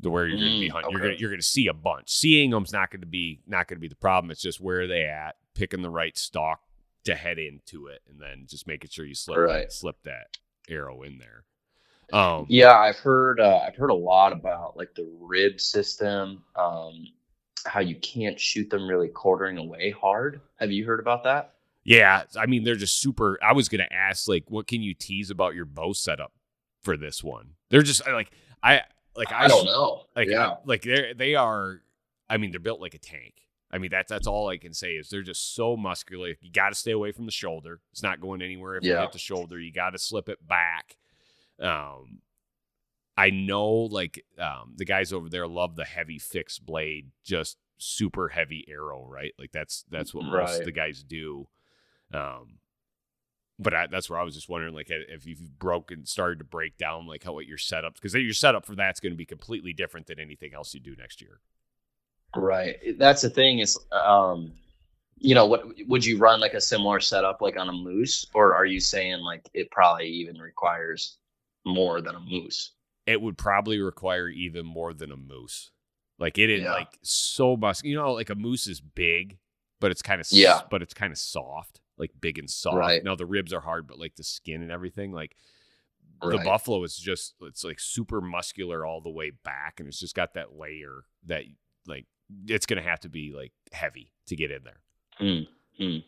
[0.00, 1.68] The where you're going to be Mm, hunting, you're going to you're going to see
[1.68, 2.10] a bunch.
[2.10, 4.30] Seeing them's not going to be not going to be the problem.
[4.30, 6.60] It's just where are they at, picking the right stalk
[7.04, 9.68] to head into it, and then just making sure you slip Right.
[9.68, 10.28] that, slip that
[10.68, 11.44] arrow in there.
[12.18, 17.06] Um, Yeah, I've heard uh, I've heard a lot about like the rib system, um,
[17.66, 20.40] how you can't shoot them really quartering away hard.
[20.56, 21.54] Have you heard about that?
[21.84, 23.38] Yeah, I mean they're just super.
[23.42, 26.32] I was gonna ask like, what can you tease about your bow setup
[26.84, 27.54] for this one?
[27.70, 28.30] They're just like
[28.62, 28.82] I
[29.16, 30.02] like I, I don't know.
[30.14, 31.80] Like yeah, I- like they they are.
[32.28, 33.34] I mean they're built like a tank.
[33.70, 36.34] I mean that's that's all I can say is they're just so muscular.
[36.40, 37.80] You got to stay away from the shoulder.
[37.90, 39.00] It's not going anywhere if you Yeah.
[39.02, 39.58] hit the shoulder.
[39.58, 40.96] You got to slip it back.
[41.60, 42.20] Um,
[43.16, 48.28] I know like um the guys over there love the heavy fixed blade, just super
[48.28, 49.32] heavy arrow, right?
[49.38, 51.48] Like that's that's what most of the guys do.
[52.12, 52.58] Um,
[53.58, 56.76] but I, that's where I was just wondering, like, if you've broken, started to break
[56.76, 59.72] down, like, how what your setup, because your setup for that's going to be completely
[59.72, 61.40] different than anything else you do next year.
[62.36, 62.76] right.
[62.98, 64.52] That's the thing is, um,
[65.18, 68.54] you know, what would you run like a similar setup like on a moose, or
[68.54, 71.18] are you saying like it probably even requires
[71.64, 72.72] more than a moose?
[73.06, 75.70] It would probably require even more than a moose.
[76.18, 76.72] Like it is Yeah.
[76.72, 79.38] like so much, you know, like a moose is big,
[79.80, 80.62] but it's kind of Yeah.
[80.70, 82.76] but it's kind of soft, like big and soft.
[82.76, 83.04] Right.
[83.04, 85.36] Now the ribs are hard, but like the skin and everything, like
[86.20, 90.14] the buffalo is just it's like super muscular all the way back, and it's just
[90.14, 91.42] got that layer that
[91.86, 92.06] like
[92.46, 94.80] it's gonna have to be like heavy to get in there.
[95.18, 95.82] Hmm.
[95.82, 95.98] Hmm.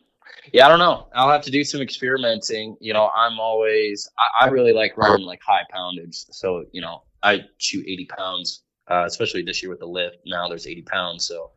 [0.51, 1.07] Yeah, I don't know.
[1.13, 2.75] I'll have to do some experimenting.
[2.81, 6.25] You know, I'm always I, I really like running like high poundage.
[6.31, 10.17] So you know, I shoot 80 pounds, uh, especially this year with the lift.
[10.25, 11.51] Now there's 80 pounds, so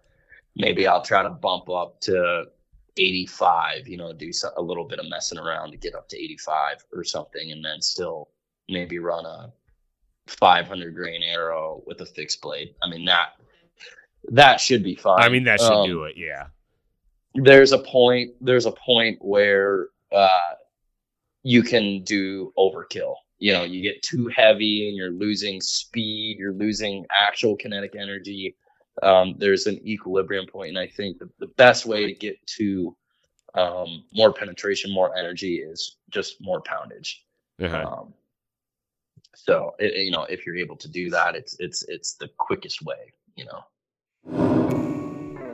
[0.57, 2.45] maybe I'll try to bump up to
[2.97, 3.89] 85.
[3.89, 7.05] You know, do a little bit of messing around to get up to 85 or
[7.05, 8.29] something, and then still
[8.69, 9.53] maybe run a
[10.27, 12.75] 500 grain arrow with a fixed blade.
[12.83, 13.31] I mean that
[14.29, 15.21] that should be fine.
[15.21, 16.17] I mean, that should Um, do it.
[16.17, 16.49] Yeah.
[17.35, 20.55] there's a point there's a point where uh
[21.45, 26.53] you can do overkill you know you get too heavy and you're losing speed you're
[26.53, 28.57] losing actual kinetic energy
[29.03, 32.97] um, there's an equilibrium point and i think the, the best way to get to
[33.55, 37.25] um, more penetration more energy is just more poundage
[37.61, 37.85] Uh-huh.
[37.87, 38.15] um,
[39.35, 42.83] so it, you know if you're able to do that it's it's it's the quickest
[42.83, 43.63] way you know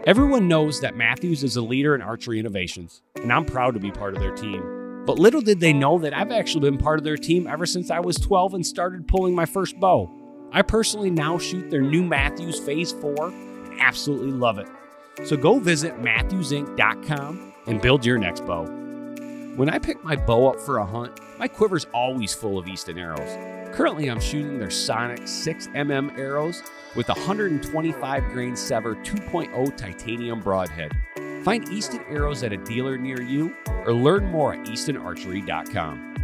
[0.07, 3.91] Everyone knows that Mathews is a leader in archery innovations, and I'm proud to be
[3.91, 5.03] part of their team.
[5.05, 7.91] But little did they know that I've actually been part of their team ever since
[7.91, 10.09] I was 12 and started pulling my first bow.
[10.53, 14.69] I personally now shoot their new Mathews Phase 4 and absolutely love it.
[15.25, 18.65] So go visit MathewsInc.com and build your next bow.
[19.57, 22.99] When I pick my bow up for a hunt, my quiver's always full of Easton
[22.99, 23.75] arrows.
[23.75, 26.63] Currently, I'm shooting their Sonic 6mm arrows
[26.95, 30.93] with 125 grain SEVR 2.0 titanium broadhead.
[31.43, 36.16] Find Easton arrows at a dealer near you or learn more at eastonarchery.com.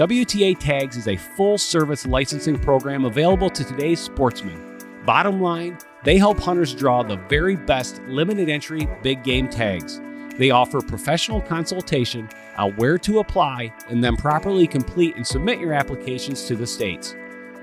[0.00, 4.78] WTA Tags is a full service licensing program available to today's sportsmen.
[5.04, 10.00] Bottom line, they help hunters draw the very best limited entry big game tags.
[10.38, 15.74] They offer professional consultation on where to apply and then properly complete and submit your
[15.74, 17.14] applications to the states.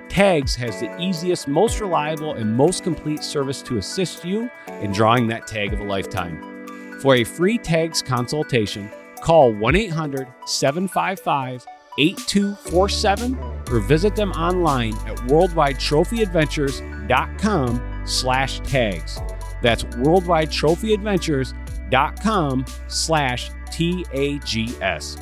[0.07, 4.47] Tags has the easiest, most reliable, and most complete service to assist you
[4.81, 6.99] in drawing that tag of a lifetime.
[7.01, 8.91] For a free tags consultation,
[9.23, 11.65] call 1 800 755
[11.97, 13.37] 8247
[13.71, 19.19] or visit them online at worldwidetrophyadventures.com slash tags.
[19.61, 25.17] That's worldwidetrophyadventures.com slash T-A-G-S.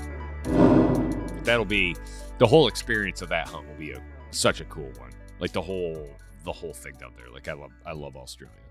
[1.44, 1.96] That'll be
[2.38, 5.12] the whole experience of that hunt will be a such a cool one.
[5.40, 6.10] Like the whole
[6.44, 7.30] the whole thing down there.
[7.32, 8.65] Like I love I love Australia.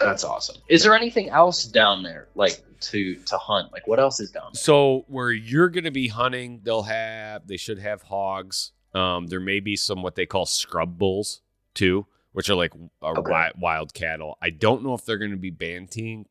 [0.00, 0.56] That's awesome.
[0.68, 3.72] Is there anything else down there like to to hunt?
[3.72, 4.60] Like what else is down there?
[4.60, 8.72] So where you're going to be hunting, they'll have they should have hogs.
[8.94, 11.42] Um, there may be some what they call scrub bulls
[11.74, 13.22] too, which are like uh, Okay.
[13.22, 14.38] wi- wild cattle.
[14.40, 16.24] I don't know if they're going to be banteng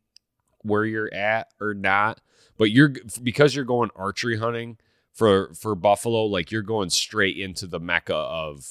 [0.62, 2.19] where you're at or not,
[2.58, 4.77] but you're because you're going archery hunting
[5.13, 8.65] for for buffalo, like you're going straight into the mecca of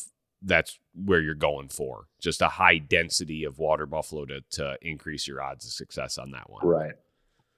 [0.47, 2.07] that's where you're going for.
[2.21, 6.31] Just a high density of water buffalo to to increase your odds of success on
[6.31, 6.67] that one.
[6.67, 6.95] Right.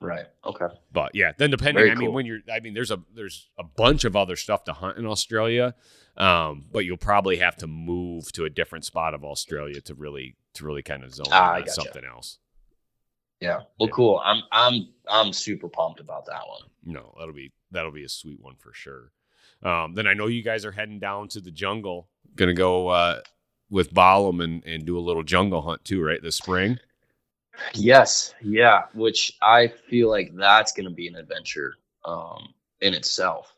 [0.01, 0.27] Right.
[0.44, 0.66] Okay.
[0.92, 3.64] But yeah, then depending, Very I mean, when you're, I mean, there's a there's a
[3.64, 5.74] bunch of other stuff to hunt in Australia,
[6.16, 10.37] um, but you'll probably have to move to a different spot of Australia to really
[10.55, 11.72] to really kind of zone Ah, on gotcha.
[11.72, 12.38] something else.
[13.40, 13.62] Yeah.
[13.79, 13.92] Well, Yeah.
[13.92, 14.22] cool.
[14.24, 16.62] I'm I'm I'm super pumped about that one.
[16.85, 19.11] No, that'll be that'll be a sweet one for sure.
[19.64, 23.20] Um, then I know you guys are heading down to the jungle, gonna go uh,
[23.70, 26.22] with Balam and and do a little jungle hunt too, right?
[26.22, 26.79] This spring.
[27.74, 28.35] Yes.
[28.42, 28.85] Yeah.
[28.94, 31.74] Which I feel like that's going to be an adventure
[32.05, 33.53] um, in itself.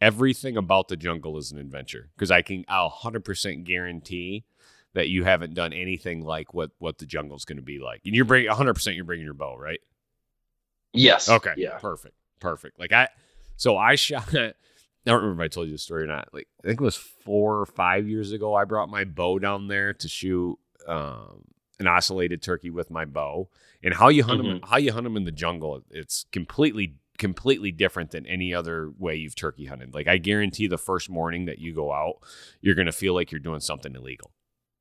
[0.00, 4.44] everything about the jungle is an adventure because I can I'll 100% guarantee
[4.94, 8.00] that you haven't done anything like what what the jungle's going to be like.
[8.06, 9.80] And you're bringing 100% you're bringing your bow, right?
[10.92, 11.28] Yes.
[11.28, 11.52] Okay.
[11.56, 11.78] Yeah.
[11.78, 12.14] Perfect.
[12.40, 12.78] Perfect.
[12.78, 13.08] Like I
[13.56, 14.34] so I shot
[15.06, 16.28] I don't remember if I told you the story or not.
[16.32, 19.68] Like I think it was 4 or 5 years ago I brought my bow down
[19.68, 21.44] there to shoot um
[21.78, 23.48] an ocellated turkey with my bow.
[23.82, 27.70] And how you hunt them how you hunt them in the jungle it's completely completely
[27.70, 29.94] different than any other way you've turkey hunted.
[29.94, 32.16] Like I guarantee the first morning that you go out,
[32.62, 34.32] you're going to feel like you're doing something illegal.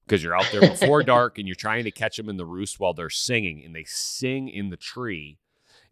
[0.05, 2.79] Because you're out there before dark and you're trying to catch them in the roost
[2.79, 5.37] while they're singing and they sing in the tree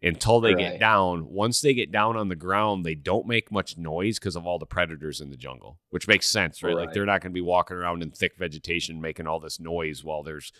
[0.02, 1.28] until they get down.
[1.28, 4.58] Once they get down on the ground, they don't make much noise because of all
[4.58, 6.76] the predators in the jungle, which makes sense, right?
[6.76, 10.04] Like they're not going to be walking around in thick vegetation making all this noise
[10.04, 10.52] while there's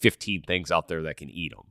[0.00, 1.68] 15 things out there that can eat them.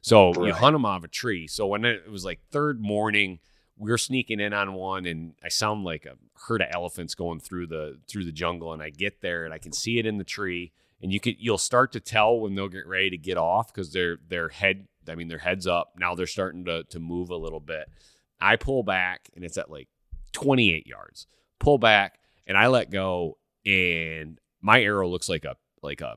[0.00, 1.46] So you hunt them off a tree.
[1.46, 3.40] So when it was like third morning,
[3.76, 7.40] we are sneaking in on one, and I sound like a herd of elephants going
[7.40, 8.72] through the through the jungle.
[8.72, 11.36] And I get there, and I can see it in the tree, and you could
[11.38, 14.86] you'll start to tell when they'll get ready to get off because their their head,
[15.10, 15.92] I mean their heads up.
[15.98, 17.88] Now they're starting to to move a little bit.
[18.40, 19.88] I pull back, and it's at like
[20.32, 21.26] 28 yards.
[21.58, 26.16] Pull back, and I let go, and my arrow looks like a like a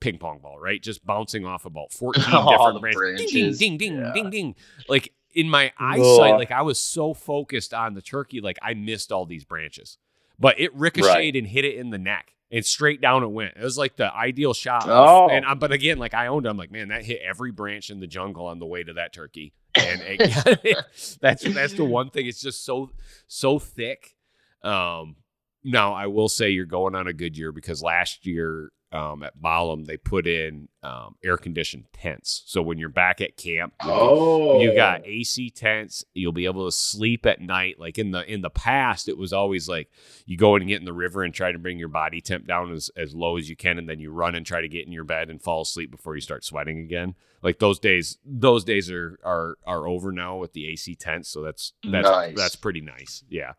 [0.00, 0.82] ping pong ball, right?
[0.82, 3.30] Just bouncing off about 14 All different the branches.
[3.32, 3.58] Ding, branches.
[3.58, 4.12] ding, ding, ding, Yeah.
[4.12, 4.54] ding, ding.
[4.88, 6.38] Like in my eyesight, Ugh.
[6.38, 9.98] like I was so focused on the turkey, like I missed all these branches.
[10.38, 12.31] But it ricocheted and hit it in the neck.
[12.52, 13.54] And straight down it went.
[13.56, 14.84] It was like the ideal shot.
[14.86, 15.28] Oh.
[15.30, 16.50] And uh, but again, like I owned it.
[16.50, 19.14] I'm like, man, that hit every branch in the jungle on the way to that
[19.14, 19.54] turkey.
[19.74, 20.76] And it,
[21.20, 22.26] that's that's the one thing.
[22.26, 22.90] It's just so
[23.26, 24.14] so thick.
[24.62, 25.16] Um,
[25.64, 29.40] now I will say you're going on a good year because last year um, at
[29.40, 32.42] Balam they put in um, air conditioned tents.
[32.46, 34.60] So when you're back at camp, Oh.
[34.60, 36.04] you got AC tents.
[36.14, 37.78] You'll be able to sleep at night.
[37.80, 39.88] Like in the in the past, it was always like
[40.26, 42.72] you go and get in the river and try to bring your body temp down
[42.72, 44.92] as, as low as you can, and then you run and try to get in
[44.92, 47.14] your bed and fall asleep before you start sweating again.
[47.42, 51.28] Like those days, those days are are are over now with the AC tents.
[51.30, 52.36] So that's that's Nice.
[52.36, 53.24] that's pretty nice.
[53.28, 53.52] Yeah.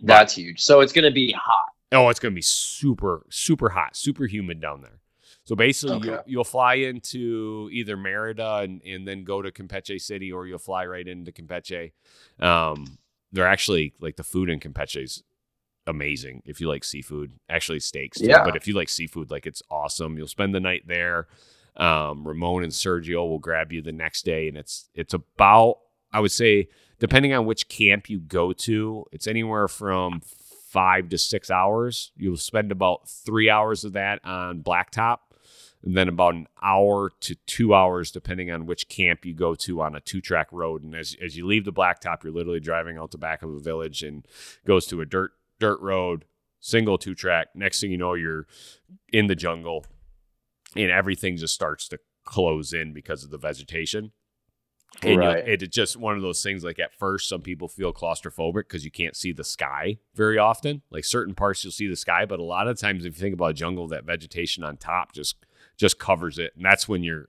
[0.00, 0.60] That's huge.
[0.62, 1.70] So it's going to be hot.
[1.92, 5.00] Oh, it's gonna be super, super hot, super humid down there.
[5.44, 6.08] So basically, Okay.
[6.08, 10.58] you'll, you'll fly into either Merida and, and then go to Campeche City, or you'll
[10.58, 11.92] fly right into Campeche.
[12.38, 12.98] Um,
[13.32, 15.22] they're actually like the food in Campeche is
[15.86, 17.32] amazing if you like seafood.
[17.48, 18.26] Actually, steaks, too.
[18.26, 18.44] Yeah.
[18.44, 20.18] But if you like seafood, like it's awesome.
[20.18, 21.28] You'll spend the night there.
[21.76, 25.76] Um, Ramon and Sergio will grab you the next day, and it's it's about
[26.12, 30.20] I would say depending on which camp you go to, it's anywhere from
[30.70, 32.12] five to six hours.
[32.16, 35.18] You'll spend about three hours of that on blacktop,
[35.82, 39.80] and then about an hour to two hours, depending on which camp you go to
[39.80, 40.82] on a two track road.
[40.82, 43.60] And as, as you leave the blacktop, you're literally driving out the back of a
[43.60, 44.26] village and
[44.66, 46.24] goes to a dirt dirt road,
[46.60, 47.48] single two track.
[47.54, 48.46] Next thing you know, you're
[49.12, 49.86] in the jungle,
[50.76, 54.12] and everything just starts to close in because of the vegetation.
[55.02, 55.46] And Right.
[55.46, 56.64] it's just one of those things.
[56.64, 60.82] Like at first, some people feel claustrophobic because you can't see the sky very often.
[60.90, 63.34] Like certain parts, you'll see the sky, but a lot of times, if you think
[63.34, 65.36] about a jungle, that vegetation on top just
[65.76, 67.28] just covers it, and that's when you're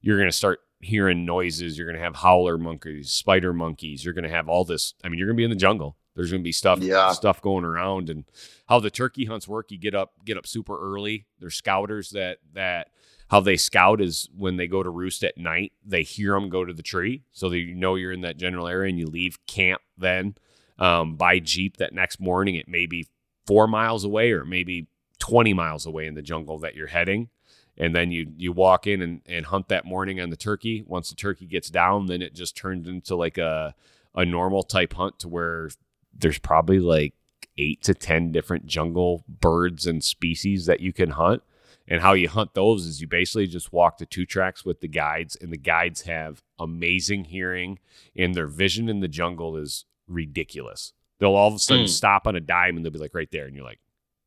[0.00, 1.76] you're gonna start hearing noises.
[1.76, 4.04] You're gonna have howler monkeys, spider monkeys.
[4.04, 4.94] You're gonna have all this.
[5.02, 5.96] I mean, you're gonna be in the jungle.
[6.14, 7.10] There's gonna be stuff Yeah.
[7.12, 8.24] stuff going around, and
[8.68, 9.72] how the turkey hunts work.
[9.72, 11.26] You get up get up super early.
[11.40, 12.90] There's scouters that that
[13.28, 16.64] how they scout is when they go to roost at night, they hear them go
[16.64, 17.22] to the tree.
[17.32, 20.34] So that you know you're in that general area and you leave camp then
[20.78, 22.54] um, by Jeep that next morning.
[22.54, 23.06] It may be
[23.46, 24.88] four miles away or maybe
[25.18, 27.28] 20 miles away in the jungle that you're heading.
[27.76, 30.82] And then you you walk in and, and hunt that morning on the turkey.
[30.86, 33.74] Once the turkey gets down, then it just turns into like a
[34.14, 35.70] a normal type hunt to where
[36.12, 37.14] there's probably like
[37.56, 41.42] eight to ten different jungle birds and species that you can hunt.
[41.90, 44.88] And how you hunt those is you basically just walk the two tracks with the
[44.88, 47.78] guides, and the guides have amazing hearing,
[48.14, 50.92] and their vision in the jungle is ridiculous.
[51.18, 51.88] They'll all of a sudden Mm.
[51.88, 53.80] stop on a dime and they'll be like right there, and you're like,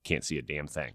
[0.03, 0.93] can't see a damn thing.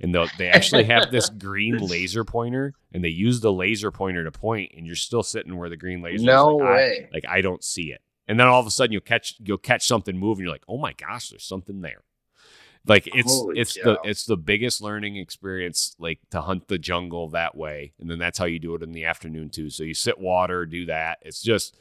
[0.00, 4.24] And they they actually have this green laser pointer, and they use the laser pointer
[4.24, 6.24] to point, and you're still sitting where the green laser.
[6.24, 6.62] No is.
[6.62, 7.08] Like, I- way.
[7.12, 8.00] like I don't see it.
[8.28, 10.64] And then all of a sudden you'll catch you'll catch something move and you're like,
[10.68, 12.02] "Oh my gosh, there's something there."
[12.86, 17.28] Like it's Holy it's the it's the biggest learning experience like to hunt the jungle
[17.30, 17.92] that way.
[18.00, 19.70] And then that's how you do it in the afternoon too.
[19.70, 21.18] So you sit water, do that.
[21.22, 21.76] It's just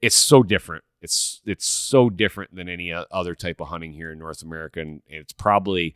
[0.00, 0.84] it's so different.
[1.02, 5.02] It's it's so different than any other type of hunting here in North America and
[5.08, 5.94] it's probably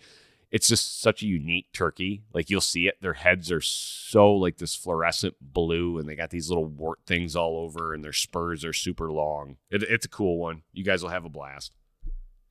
[0.52, 2.24] it's just such a unique turkey.
[2.34, 6.28] Like you'll see it, their heads are so like this fluorescent blue, and they got
[6.28, 9.56] these little wart things all over, and their spurs are super long.
[9.70, 10.62] It, it's a cool one.
[10.74, 11.74] You guys will have a blast.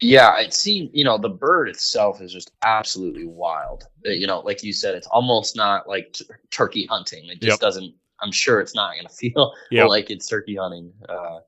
[0.02, 3.84] Yeah, it seems you know the bird itself is just absolutely wild.
[4.06, 7.26] Uh, You know, like you said, it's almost not like t- turkey hunting.
[7.26, 7.60] It just Yep.
[7.60, 7.94] doesn't.
[8.22, 9.88] I'm sure it's not going to feel Yep.
[9.88, 10.92] like it's turkey hunting.
[11.08, 11.40] Uh,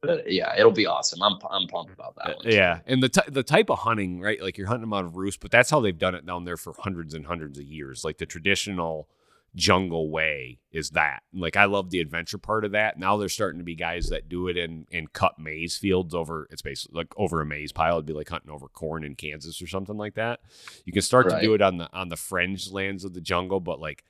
[0.00, 1.22] but yeah, it'll be awesome.
[1.22, 2.46] I'm I'm pumped about that one.
[2.46, 4.42] Uh, Yeah, and the ty- the type of hunting, right?
[4.42, 6.56] Like you're hunting them out of roost, but that's how they've done it down there
[6.56, 8.04] for hundreds and hundreds of years.
[8.04, 9.08] Like the traditional
[9.54, 11.22] jungle way is that.
[11.32, 12.98] Like I love the adventure part of that.
[12.98, 16.48] Now there's starting to be guys that do it in in cut maize fields over.
[16.50, 17.94] It's basically like over a maize pile.
[17.94, 20.40] It'd be like hunting over corn in Kansas or something like that.
[20.84, 23.60] You can start to do it on the on the fringe lands of the jungle,
[23.60, 24.04] but like.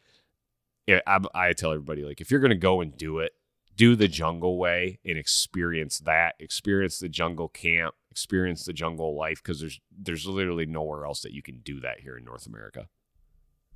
[0.89, 3.33] I, I tell everybody like if you're gonna go and do it,
[3.77, 9.43] do the jungle way and experience that experience the jungle camp experience the jungle life
[9.43, 12.89] because there's there's literally nowhere else that you can do that here in north america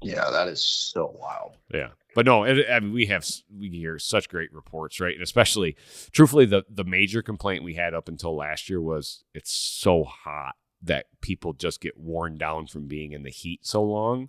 [0.03, 1.57] Yeah, that is so wild.
[1.72, 3.26] yeah but no it, I mean, we have
[3.59, 5.76] we hear such great reports right and especially
[6.12, 10.55] truthfully the the major complaint we had up until last year was it's so hot
[10.82, 14.28] that people just get worn down from being in the heat so long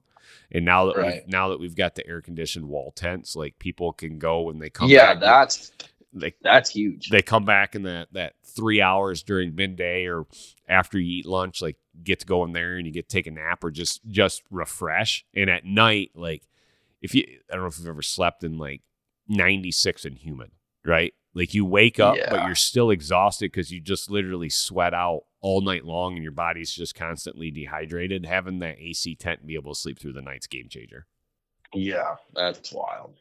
[0.52, 1.14] and now that Right.
[1.24, 4.60] we've, now that we've got the air conditioned wall tents like people can go when
[4.60, 5.72] they come yeah, back that's
[6.14, 7.10] like that's huge.
[7.10, 10.26] they come back in that that three hours during midday or
[10.68, 13.28] after you eat lunch like get to go in there and you get to take
[13.28, 15.26] a nap or just just refresh.
[15.34, 16.48] And at night like
[17.02, 18.82] if you i don't know if you've ever slept in like
[19.28, 20.52] 96 and humid
[20.88, 21.14] right?
[21.36, 25.62] Like you wake up but you're still exhausted because you just literally sweat out all
[25.62, 28.26] night long and your body's just constantly dehydrated.
[28.26, 31.06] Having that ac tent and be able to sleep through the night's game changer.
[31.74, 33.14] Yeah, that's wild.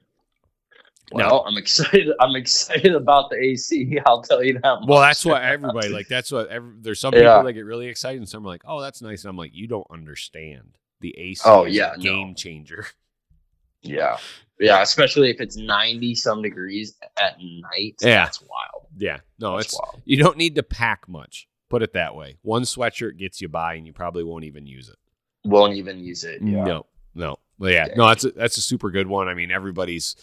[1.14, 1.44] No.
[1.46, 2.08] I'm excited.
[2.20, 3.98] I'm excited about the AC.
[4.06, 4.78] I'll tell you that.
[4.86, 6.08] Well, that's what everybody like.
[6.08, 7.20] That's what every, there's some Yeah.
[7.36, 9.54] people that get really excited, and some are like, "Oh, that's nice." And I'm like,
[9.54, 10.78] "You don't understand.
[11.00, 12.02] The AC Oh, yeah, a no.
[12.02, 12.86] game changer."
[13.82, 14.16] Yeah,
[14.58, 14.82] yeah.
[14.82, 17.94] Especially if it's 90 some degrees at night.
[18.00, 18.24] Yeah.
[18.24, 18.86] that's wild.
[18.96, 20.02] Yeah, no, That's it's wild.
[20.04, 21.46] you don't need to pack much.
[21.68, 22.38] Put it that way.
[22.42, 24.96] One sweatshirt gets you by, and you probably won't even use it.
[25.44, 26.40] Won't even use it.
[26.42, 26.64] Yeah.
[26.64, 27.94] No, no, But yeah, Yeah.
[27.96, 29.28] no, that's a, that's a super good one.
[29.28, 30.16] I mean, everybody's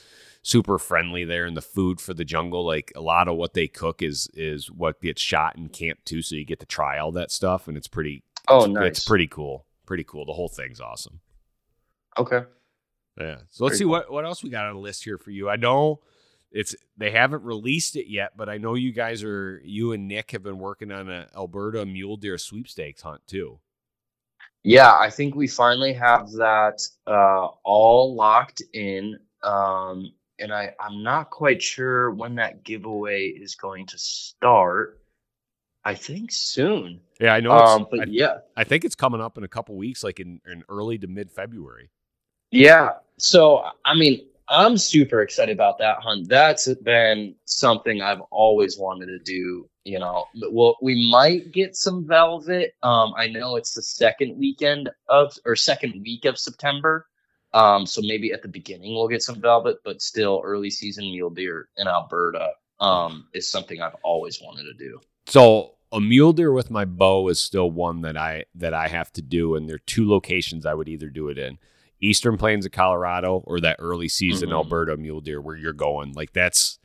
[0.43, 3.67] super friendly there, and the food for the jungle, like a lot of what they
[3.67, 6.21] cook is is what gets shot in camp too.
[6.21, 8.23] So you get to try all that stuff, and it's pretty.
[8.47, 8.87] Oh, it's, nice.
[8.89, 9.65] It's pretty cool.
[9.85, 10.25] Pretty cool.
[10.25, 11.21] The whole thing's awesome.
[12.17, 12.43] Okay.
[13.19, 13.37] Yeah.
[13.49, 13.91] So let's see cool.
[13.91, 15.49] what what else we got on the list here for you.
[15.49, 16.01] I know
[16.51, 20.31] it's they haven't released it yet, but I know you guys are you and Nick
[20.31, 23.59] have been working on a Alberta mule deer sweepstakes hunt too.
[24.63, 29.19] Yeah, I think we finally have that uh, all locked in.
[29.41, 34.99] Um, and I, I'm not quite sure when that giveaway is going to start.
[35.85, 37.01] I think soon.
[37.19, 37.51] Yeah, I know.
[37.51, 40.39] Um, but I, yeah, I think it's coming up in a couple weeks, like in,
[40.49, 41.89] in early to mid February.
[42.51, 42.91] Yeah.
[43.17, 46.29] So, I mean, I'm super excited about that hunt.
[46.29, 49.69] That's been something I've always wanted to do.
[49.83, 52.75] You know, well, we might get some velvet.
[52.83, 57.07] Um, I know it's the second weekend of or second week of September.
[57.53, 61.29] Um, so maybe at the beginning we'll get some velvet, but still early season mule
[61.29, 64.99] deer in Alberta um is something I've always wanted to do.
[65.27, 69.11] So a mule deer with my bow is still one that I that I have
[69.13, 71.59] to do, and there are two locations I would either do it in:
[72.01, 74.53] Eastern Plains of Colorado or that early season Mhm.
[74.53, 76.13] Alberta mule deer where you're going.
[76.13, 76.79] Like that's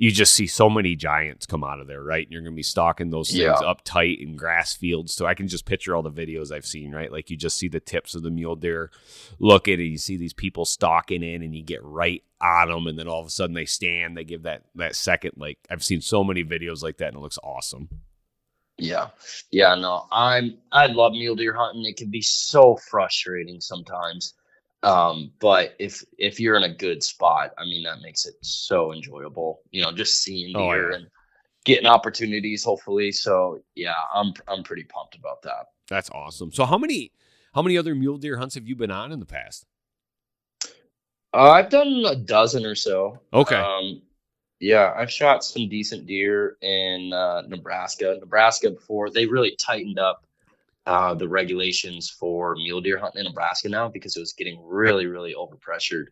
[0.00, 2.24] you just see so many giants come out of there, right?
[2.24, 3.54] And you're gonna be stalking those things Yeah.
[3.54, 5.12] up tight in grass fields.
[5.12, 7.10] So I can just picture all the videos I've seen, right?
[7.10, 8.92] Like you just see the tips of the mule deer
[9.40, 12.96] looking, and you see these people stalking in, and you get right on them, and
[12.96, 15.32] then all of a sudden they stand, they give that that second.
[15.36, 17.88] Like I've seen so many videos like that, and it looks awesome.
[18.78, 19.08] Yeah.
[19.50, 20.06] Yeah, no.
[20.12, 21.84] I'm I love mule deer hunting.
[21.84, 24.34] It can be so frustrating sometimes.
[24.82, 28.92] Um, but if if you're in a good spot, I mean that makes it so
[28.92, 29.60] enjoyable.
[29.70, 30.96] You know, just seeing Oh, deer yeah.
[30.98, 31.06] and
[31.64, 33.10] getting opportunities hopefully.
[33.12, 35.66] So yeah, I'm I'm pretty pumped about that.
[35.88, 36.52] That's awesome.
[36.52, 37.12] So how many
[37.54, 39.66] how many other mule deer hunts have you been on in the past?
[41.34, 43.20] Uh, I've done a dozen or so.
[43.32, 43.56] Okay.
[43.56, 44.02] Um,
[44.60, 48.16] yeah, I've shot some decent deer in uh, Nebraska.
[48.18, 50.24] Nebraska before they really tightened up
[50.88, 55.04] uh, the regulations for mule deer hunting in Nebraska now because it was getting really,
[55.04, 56.06] really overpressured.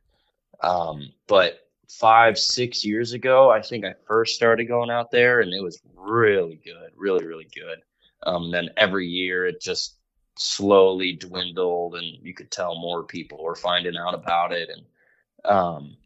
[0.61, 5.55] Um, but five, six years ago, I think I first started going out there and
[5.55, 7.79] it was really good, really, really good.
[8.27, 9.97] Um, then every year it just
[10.37, 14.69] slowly dwindled and you could tell more people were finding out about it.
[14.69, 15.97] And um,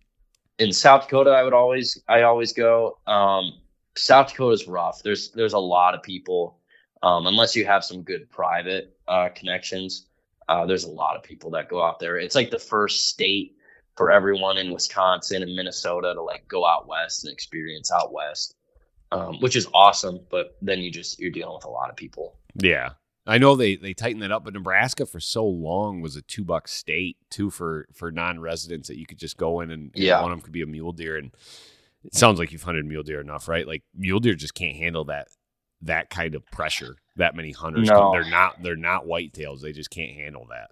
[0.61, 2.99] in South Dakota, I would always, I always go.
[3.09, 3.55] Um,
[3.97, 5.03] South Dakota is rough.
[5.03, 6.60] There's, there's a lot of people
[7.03, 10.07] um, unless you have some good private uh, connections.
[10.49, 12.17] Uh, there's a lot of people that go out there.
[12.19, 13.55] It's like the first state
[13.97, 18.55] for everyone in Wisconsin and Minnesota to like go out west and experience out west,
[19.13, 20.19] um, which is awesome.
[20.29, 22.35] But then you just you're dealing with a lot of people.
[22.57, 22.91] Yeah,
[23.27, 26.45] I know they they tightened that up, but Nebraska for so long was a two
[26.45, 30.03] buck state too for for non residents that you could just go in and, and
[30.03, 30.21] Yeah.
[30.21, 31.17] one of them could be a mule deer.
[31.17, 31.31] And
[32.03, 33.69] it sounds like you've hunted mule deer enough, right?
[33.69, 35.29] Like mule deer just can't handle that
[35.83, 36.97] that kind of pressure.
[37.17, 38.13] That many hunters, No.
[38.13, 39.61] they're not they're not whitetails.
[39.61, 40.71] They just can't handle that.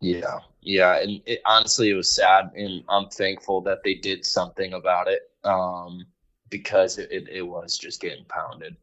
[0.00, 4.74] Yeah, yeah, and it, honestly, it was sad, and I'm thankful that they did something
[4.74, 6.04] about it um,
[6.50, 8.76] because it, it, it was just getting pounded.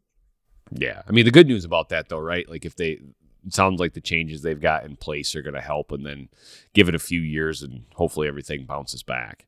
[0.71, 2.49] Yeah, I mean the good news about that though, right?
[2.49, 2.99] Like if they
[3.45, 6.29] it sounds like the changes they've got in place are going to help, and then
[6.73, 9.45] give it a few years, and hopefully everything bounces back.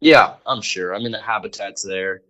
[0.00, 0.94] Yeah, I'm sure.
[0.94, 2.22] I mean, the habitat's there.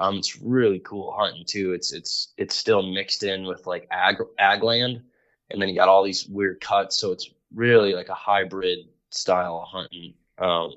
[0.00, 1.74] Um, it's really cool hunting too.
[1.74, 5.02] It's it's it's still mixed in with like ag ag land,
[5.50, 6.96] and then you got all these weird cuts.
[6.96, 8.78] So it's really like a hybrid
[9.10, 10.14] style of hunting.
[10.38, 10.72] Um,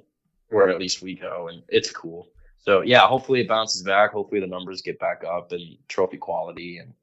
[0.49, 2.27] where at least we go, and it's cool.
[2.59, 4.11] So yeah, hopefully it bounces back.
[4.11, 6.93] Hopefully the numbers get back up and trophy quality, and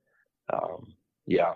[0.52, 0.94] um,
[1.26, 1.54] yeah,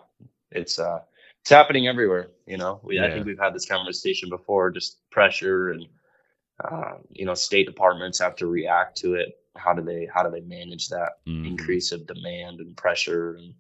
[0.50, 1.00] it's uh,
[1.42, 2.28] it's happening everywhere.
[2.46, 4.70] You know, we I think we've had this conversation before.
[4.70, 5.86] Just pressure and
[6.62, 9.38] uh, you know, state departments have to react to it.
[9.56, 11.46] How do they how do they manage that Mhm.
[11.46, 13.34] increase of demand and pressure?
[13.36, 13.54] And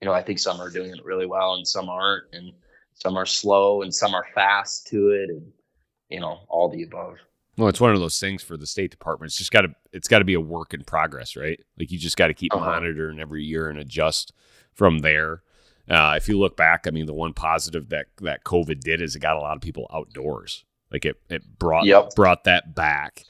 [0.00, 2.52] you know, I think some are doing it really well and some aren't, and
[2.94, 5.52] some are slow and some are fast to it, and
[6.08, 7.16] you know, all the above.
[7.56, 9.30] Well, it's one of those things for the State Department.
[9.30, 11.60] It's just got to it's got to be a work in progress, right?
[11.78, 12.64] Like you just got to keep Uh-huh.
[12.64, 14.32] monitoring every year and adjust
[14.72, 15.42] from there.
[15.88, 19.14] Uh, if you look back, I mean, the one positive that that COVID did is
[19.14, 20.64] it got a lot of people outdoors.
[20.90, 22.14] Like it it brought Yep.
[22.16, 23.24] brought that back.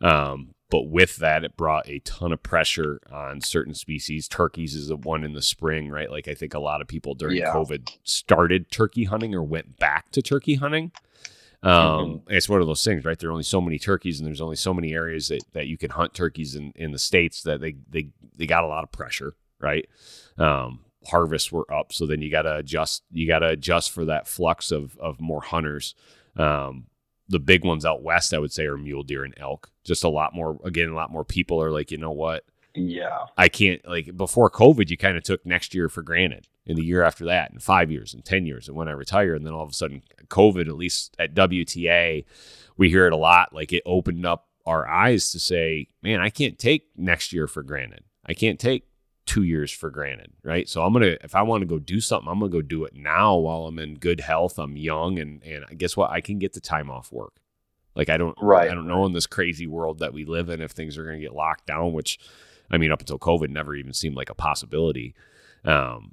[0.00, 4.28] Um, but with that, it brought a ton of pressure on certain species.
[4.28, 6.10] Turkeys is the one in the spring, right?
[6.10, 7.52] Like I think a lot of people during Yeah.
[7.52, 10.92] COVID started turkey hunting or went back to turkey hunting.
[11.62, 13.18] Um, It's one of those things, right?
[13.18, 15.76] There are only so many turkeys, and there's only so many areas that, that you
[15.76, 18.90] can hunt turkeys in, in the states that they they they got a lot of
[18.92, 19.86] pressure, right?
[20.38, 23.02] Um, harvests were up, so then you got to adjust.
[23.12, 25.94] You got to adjust for that flux of of more hunters.
[26.36, 26.86] Um,
[27.30, 29.70] the big ones out west, I would say, are mule deer and elk.
[29.84, 30.58] Just a lot more.
[30.64, 32.44] Again, a lot more people are like, you know what?
[32.74, 33.26] Yeah.
[33.38, 36.84] I can't like before COVID, you kind of took next year for granted, and the
[36.84, 39.52] year after that, and five years, and ten years, and when I retire, and then
[39.52, 42.24] all of a sudden, COVID, at least at WTA,
[42.76, 43.54] we hear it a lot.
[43.54, 47.62] Like it opened up our eyes to say, man, I can't take next year for
[47.62, 48.04] granted.
[48.26, 48.84] I can't take
[49.26, 50.68] two years for granted, right?
[50.68, 52.94] So I'm gonna, if I want to go do something, I'm gonna go do it
[52.94, 54.58] now while I'm in good health.
[54.58, 56.10] I'm young, and and guess what?
[56.10, 57.34] I can get the time off work.
[57.94, 60.60] Like I don't, Right, I don't know in this crazy world that we live in
[60.60, 62.18] if things are to get locked down, which
[62.70, 65.14] I mean, up until COVID, never even seemed like a possibility.
[65.64, 66.12] Um,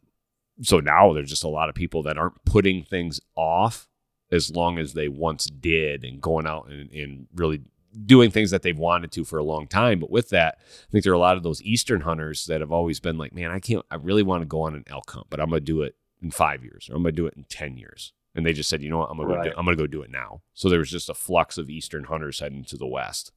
[0.61, 3.87] so now there's just a lot of people that aren't putting things off
[4.31, 7.61] as long as they once did and going out and, and really
[8.05, 9.99] doing things that they've wanted to for a long time.
[9.99, 12.71] But with that, I think there are a lot of those Eastern hunters that have
[12.71, 15.27] always been like, man, I can't, I really want to go on an elk hunt,
[15.29, 17.35] but I'm going to do it in five years or I'm going to do it
[17.35, 18.13] in 10 years.
[18.35, 19.53] And they just said, you know what, I'm going to Right.
[19.57, 20.41] I'm going to go do it now.
[20.53, 23.31] So there was just a flux of Eastern hunters heading to the West.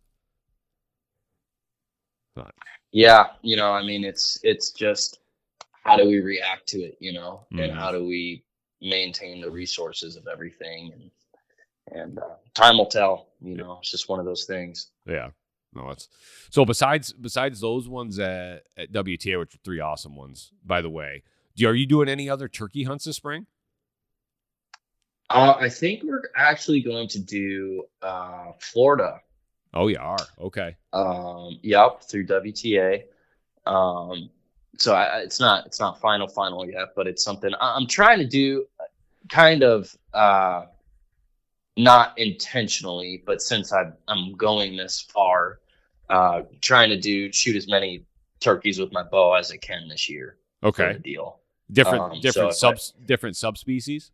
[2.92, 5.20] Yeah, you know, I mean, it's it's just
[5.84, 7.64] how do we react to it, you know, Mhm.
[7.64, 8.44] and how do we
[8.80, 11.10] maintain the resources of everything, and
[11.92, 13.29] and uh, time will tell.
[13.42, 14.90] You know, it's just one of those things.
[15.06, 15.30] Yeah.
[15.74, 16.08] No, it's
[16.50, 20.90] so besides besides those ones at, at WTA, which are three awesome ones, by the
[20.90, 21.22] way.
[21.56, 23.46] Do are you doing any other turkey hunts this spring?
[25.28, 29.20] Uh, I think we're actually going to do uh, Florida.
[29.72, 30.18] Oh, you are.
[30.40, 30.76] Okay.
[30.92, 33.04] Um, yep, through WTA.
[33.64, 34.28] Um,
[34.76, 37.86] so I, I- it's not it's not final final yet, but it's something I- I'm
[37.86, 38.66] trying to do,
[39.28, 40.64] kind of uh,
[41.82, 45.60] not intentionally, but since I I'm going this far,
[46.08, 48.04] uh, trying to do shoot as many
[48.40, 50.36] turkeys with my bow as I can this year.
[50.62, 50.98] Okay.
[51.02, 51.40] deal.
[51.72, 54.10] Different Um, so different subs different subspecies.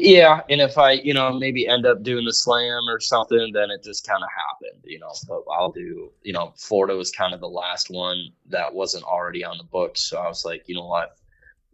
[0.00, 3.70] Yeah, and if I, you know, maybe end up doing the slam or something, then
[3.70, 5.10] it just kind of happened, you know.
[5.26, 9.44] But I'll do, you know, Florida was kind of the last one that wasn't already
[9.44, 11.16] on the books, so I was like, you know what,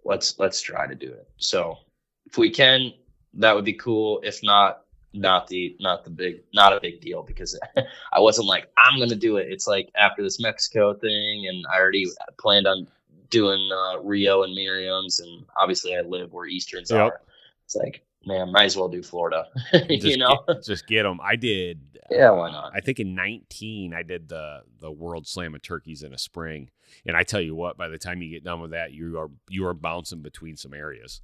[0.05, 1.29] let's let's try to do it.
[1.37, 1.77] So
[2.25, 2.95] if we can,
[3.35, 4.21] that would be cool.
[4.23, 4.84] If not,
[5.15, 7.59] not the not the big not a big deal because
[8.13, 9.47] I wasn't like I'm gonna do it.
[9.51, 12.07] It's like after this Mexico thing, and I already
[12.39, 12.87] planned on
[13.31, 17.01] doing uh, Rio and Merriam's, and obviously I live where Easterns Yep.
[17.01, 17.21] are.
[17.65, 19.47] It's like man, might as well do Florida.
[19.89, 20.43] you Just know?
[20.47, 21.21] get, just get them.
[21.23, 21.81] I did.
[22.11, 22.73] Yeah, why not?
[22.75, 26.71] I think in 19, I did the the World Slam of Turkeys in a spring,
[27.07, 29.31] and I tell you what, by the time you get done with that, you are
[29.49, 31.23] you are bouncing between some areas.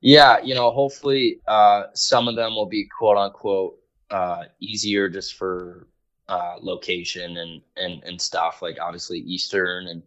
[0.00, 3.78] Yeah, you know, hopefully uh, some of them will be quote unquote
[4.10, 5.86] uh, easier just for
[6.28, 8.60] uh, location and, and and stuff.
[8.62, 10.02] Like obviously Eastern, and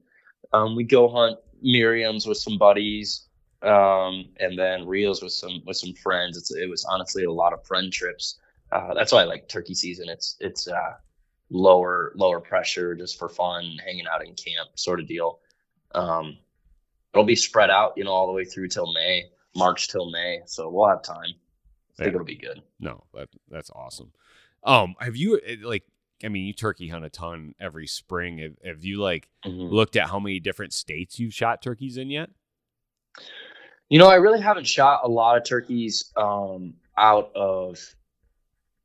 [0.53, 3.27] um, we go hunt Merriam's with some buddies,
[3.63, 6.37] um, and then Rios with some with some friends.
[6.37, 8.39] It's it was honestly a lot of friend trips.
[8.71, 10.09] Uh, that's why I like turkey season.
[10.09, 10.93] It's it's uh,
[11.49, 15.39] lower lower pressure, just for fun, hanging out in camp sort of deal.
[15.95, 16.37] Um,
[17.17, 19.25] it'll be spread out, you know, all the way through till May.
[19.55, 21.17] March till May, so we'll have time.
[21.25, 22.07] I think Yeah.
[22.09, 22.61] it'll be good.
[22.79, 24.11] No, that that's awesome.
[24.63, 25.83] Um, have you eh, like?
[26.23, 28.37] I mean, you turkey hunt a ton every spring.
[28.39, 29.71] Have, have you like Mhm.
[29.71, 32.29] looked at how many different states you've shot turkeys in yet?
[33.89, 37.79] You know, I really haven't shot a lot of turkeys um, out of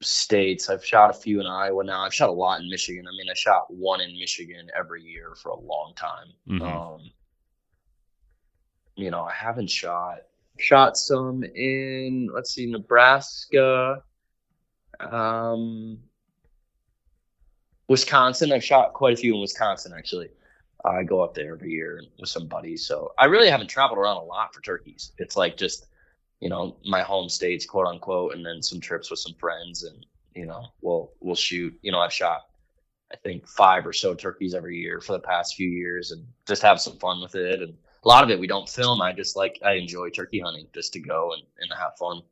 [0.00, 0.68] states.
[0.70, 2.02] I've shot a few in Iowa now.
[2.02, 3.06] I've shot a lot in Michigan.
[3.06, 6.32] I mean, I shot one in Michigan every year for a long time.
[6.48, 6.62] Mhm.
[6.62, 7.10] Um,
[9.02, 10.18] you know, I haven't shot
[10.58, 14.02] shot some in let's see, Nebraska,
[15.00, 15.98] um,
[17.88, 18.52] Wisconsin.
[18.52, 20.28] I've shot quite a few in Wisconsin actually.
[20.84, 24.16] I go up there every year with some buddies, so I really haven't traveled around
[24.16, 25.12] a lot for turkeys.
[25.18, 25.86] It's like just
[26.40, 30.04] you know my home states, quote unquote, and then some trips with some friends, and
[30.34, 31.78] you know we'll we'll shoot.
[31.82, 32.42] You know, I've shot
[33.12, 36.62] I think five or so turkeys every year for the past few years, and just
[36.62, 37.62] have some fun with it.
[37.62, 37.74] And
[38.04, 39.00] a lot of it we don't film.
[39.00, 42.22] I just like I enjoy turkey hunting just to go and, and have fun.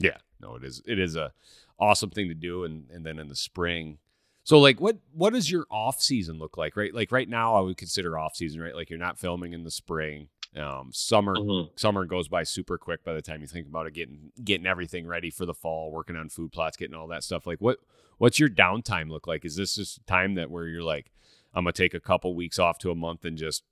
[0.00, 0.82] Yeah, no, it is.
[0.86, 1.32] It is a
[1.78, 3.98] awesome thing to do, and and then in the spring.
[4.44, 6.76] So like, what what does your off season look like?
[6.76, 8.60] Right, like right now, I would consider off season.
[8.60, 10.28] Right, like you're not filming in the spring.
[10.56, 11.70] Um, summer Mhm.
[11.78, 13.94] summer goes by super quick by the time you think about it.
[13.94, 17.46] Getting getting everything ready for the fall, working on food plots, getting all that stuff.
[17.46, 17.78] Like, what
[18.18, 19.44] what's your downtime look like?
[19.44, 21.10] Is this just time that where you're like,
[21.54, 23.62] I'm gonna take a couple weeks off to a month and just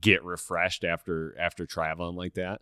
[0.00, 2.60] get refreshed after after traveling like that?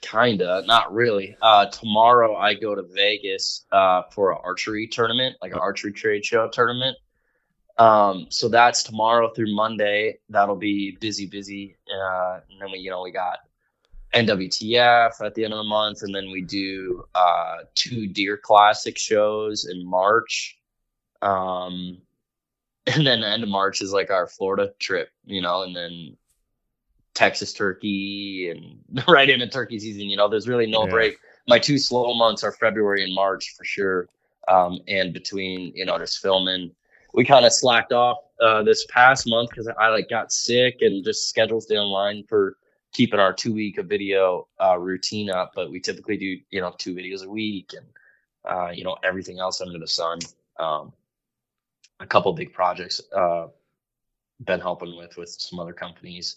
[0.00, 1.36] Kinda, not really.
[1.40, 6.24] Uh, tomorrow I go to Vegas uh, for an archery tournament, like an archery trade
[6.24, 6.96] show tournament.
[7.78, 10.18] Um, so that's tomorrow through Monday.
[10.28, 11.76] That'll be busy, busy.
[11.90, 13.38] Uh, and then we, you know, we got
[14.14, 18.96] NWTF at the end of the month, and then we do uh, two Deer Classic
[18.96, 20.58] shows in March.
[21.22, 21.98] Um,
[22.86, 26.16] and then the end of March is like our Florida trip, you know, and then
[27.16, 30.02] Texas turkey and right into turkey season.
[30.02, 30.90] You know, there's really no Yeah.
[30.90, 31.18] break.
[31.48, 34.08] My two slow months are February and March for sure.
[34.48, 36.70] Um, and between, you know, just filming,
[37.14, 41.04] we kind of slacked off uh, this past month because I like got sick and
[41.04, 42.56] just schedules didn't align for
[42.92, 45.52] keeping our two week of video uh, routine up.
[45.54, 47.86] But we typically do, you know, two videos a week and,
[48.48, 50.18] uh, you know, everything else under the sun.
[50.60, 50.92] Um,
[51.98, 53.48] a couple big projects uh,
[54.44, 56.36] been helping with with some other companies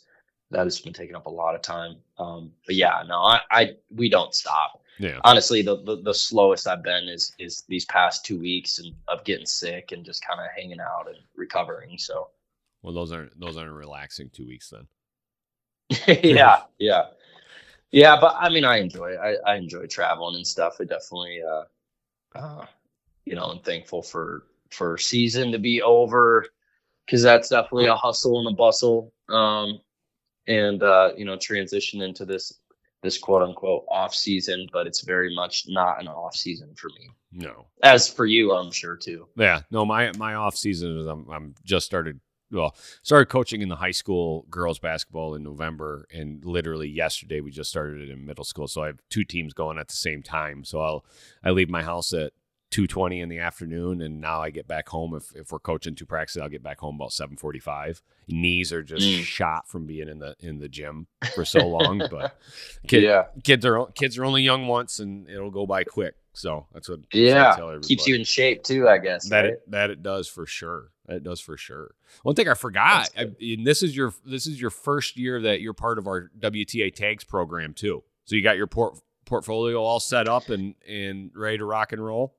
[0.51, 1.97] that has been taking up a lot of time.
[2.17, 4.81] Um, but yeah, no, I, I we don't stop.
[4.97, 5.19] Yeah.
[5.23, 9.23] Honestly, the, the the slowest I've been is is these past two weeks and of
[9.23, 11.97] getting sick and just kind of hanging out and recovering.
[11.97, 12.29] So
[12.81, 14.87] Well, those aren't those aren't relaxing two weeks then.
[16.23, 17.05] yeah, yeah,
[17.91, 18.17] yeah.
[18.19, 20.77] But I mean, I enjoy I, I enjoy traveling and stuff.
[20.81, 22.65] I definitely, uh, uh,
[23.25, 26.45] you know, I'm thankful for for season to be over
[27.05, 29.13] because that's definitely a hustle and a bustle.
[29.29, 29.79] Um,
[30.49, 32.51] and uh, you know, transition into this
[33.01, 37.09] this quote unquote off season, but it's very much not an off season for me.
[37.31, 37.67] No.
[37.81, 39.27] As for you, I'm sure too.
[39.37, 39.61] Yeah.
[39.71, 42.19] No, my my off season is I'm I'm just started
[42.51, 47.51] well, started coaching in the high school girls basketball in November and literally yesterday we
[47.51, 48.67] just started it in middle school.
[48.67, 50.65] So I have two teams going at the same time.
[50.65, 51.05] So I'll
[51.43, 52.33] I leave my house at
[52.71, 56.05] 2:20 in the afternoon and now I get back home if if we're coaching two
[56.05, 58.01] practices I'll get back home about 7:45.
[58.27, 59.23] Knees are just Mm.
[59.23, 62.37] shot from being in the in the gym for so long, but
[62.87, 66.15] kid, yeah, kids are kids are only young once and it'll go by quick.
[66.33, 67.55] So that's what yeah.
[67.81, 69.27] Keeps you in shape too, I guess.
[69.29, 69.53] That right?
[69.53, 70.91] it, that it does for sure.
[71.07, 71.95] That it does for sure.
[72.21, 75.59] One thing I forgot, I, and this is your this is your first year that
[75.59, 78.03] you're part of our WTA tags program too.
[78.25, 82.05] So you got your port, portfolio all set up and and ready to rock and
[82.05, 82.35] roll.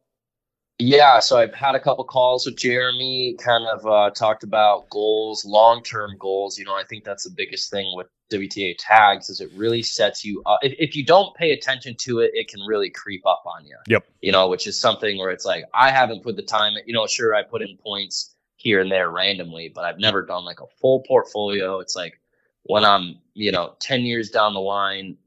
[0.81, 5.45] Yeah, so I've had a couple calls with Jeremy, kind of uh, talked about goals,
[5.45, 6.59] long term goals.
[6.59, 10.25] You know, I think that's the biggest thing with WTA tags is it really sets
[10.25, 10.61] you up.
[10.63, 13.77] If, if you don't pay attention to it, it can really creep up on you.
[13.89, 14.07] Yep.
[14.23, 16.75] You know, which is something where it's like I haven't put the time.
[16.87, 20.45] You know, sure I put in points here and there randomly, but I've never done
[20.45, 21.81] like a full portfolio.
[21.81, 22.21] It's like
[22.63, 25.19] when I'm you know ten years down the line,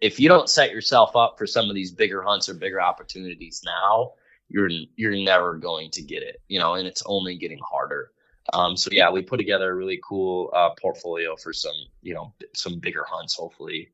[0.00, 3.62] if you don't set yourself up for some of these bigger hunts or bigger opportunities
[3.64, 4.14] now,
[4.48, 6.40] you're you're never going to get it.
[6.48, 8.10] You know, and it's only getting harder.
[8.52, 12.32] Um, so yeah, we put together a really cool uh, portfolio for some, you know,
[12.54, 13.34] some bigger hunts.
[13.36, 13.88] Hopefully,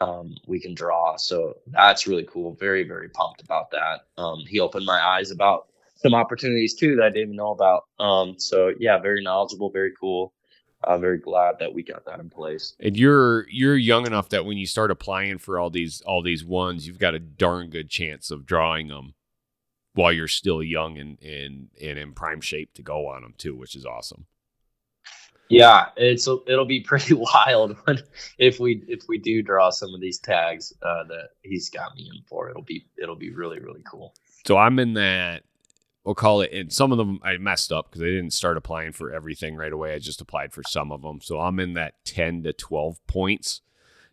[0.00, 1.16] um, we can draw.
[1.16, 2.54] So that's really cool.
[2.54, 4.00] Very, very pumped about that.
[4.18, 7.84] Um, he opened my eyes about some opportunities too that I didn't even know about.
[8.00, 10.32] Um, so yeah, very knowledgeable, very cool.
[10.84, 12.74] I'm very glad that we got that in place.
[12.80, 16.44] And you're you're young enough that when you start applying for all these all these
[16.44, 19.14] ones, you've got a darn good chance of drawing them
[19.94, 23.56] while you're still young and and and in prime shape to go on them too,
[23.56, 24.26] which is awesome.
[25.48, 28.00] Yeah, it's it'll be pretty wild when
[28.38, 32.10] if we if we do draw some of these tags uh, that he's got me
[32.12, 32.48] in for.
[32.48, 34.14] It'll be it'll be really really cool.
[34.46, 35.42] So I'm in that.
[36.04, 36.52] We'll call it.
[36.52, 39.72] And some of them I messed up because I didn't start applying for everything right
[39.72, 39.94] away.
[39.94, 41.20] I just applied for some of them.
[41.20, 43.60] So I'm in that 10 to 12 points,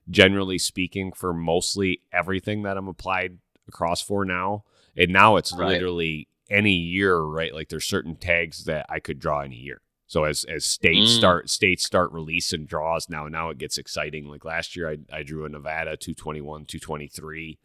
[0.08, 4.66] generally speaking, for mostly everything that I'm applied across for now.
[4.98, 5.68] And now it's right.
[5.68, 7.54] literally any year, right?
[7.54, 9.82] Like there's certain tags that I could draw in a year.
[10.08, 11.18] So as as states mm.
[11.18, 14.28] start states start releasing draws now, now it gets exciting.
[14.28, 17.60] Like last year, I, I drew a Nevada 221, 223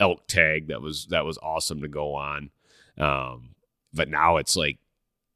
[0.00, 2.50] elk tag that was that was awesome to go on.
[2.98, 3.54] Um,
[3.94, 4.78] but now it's like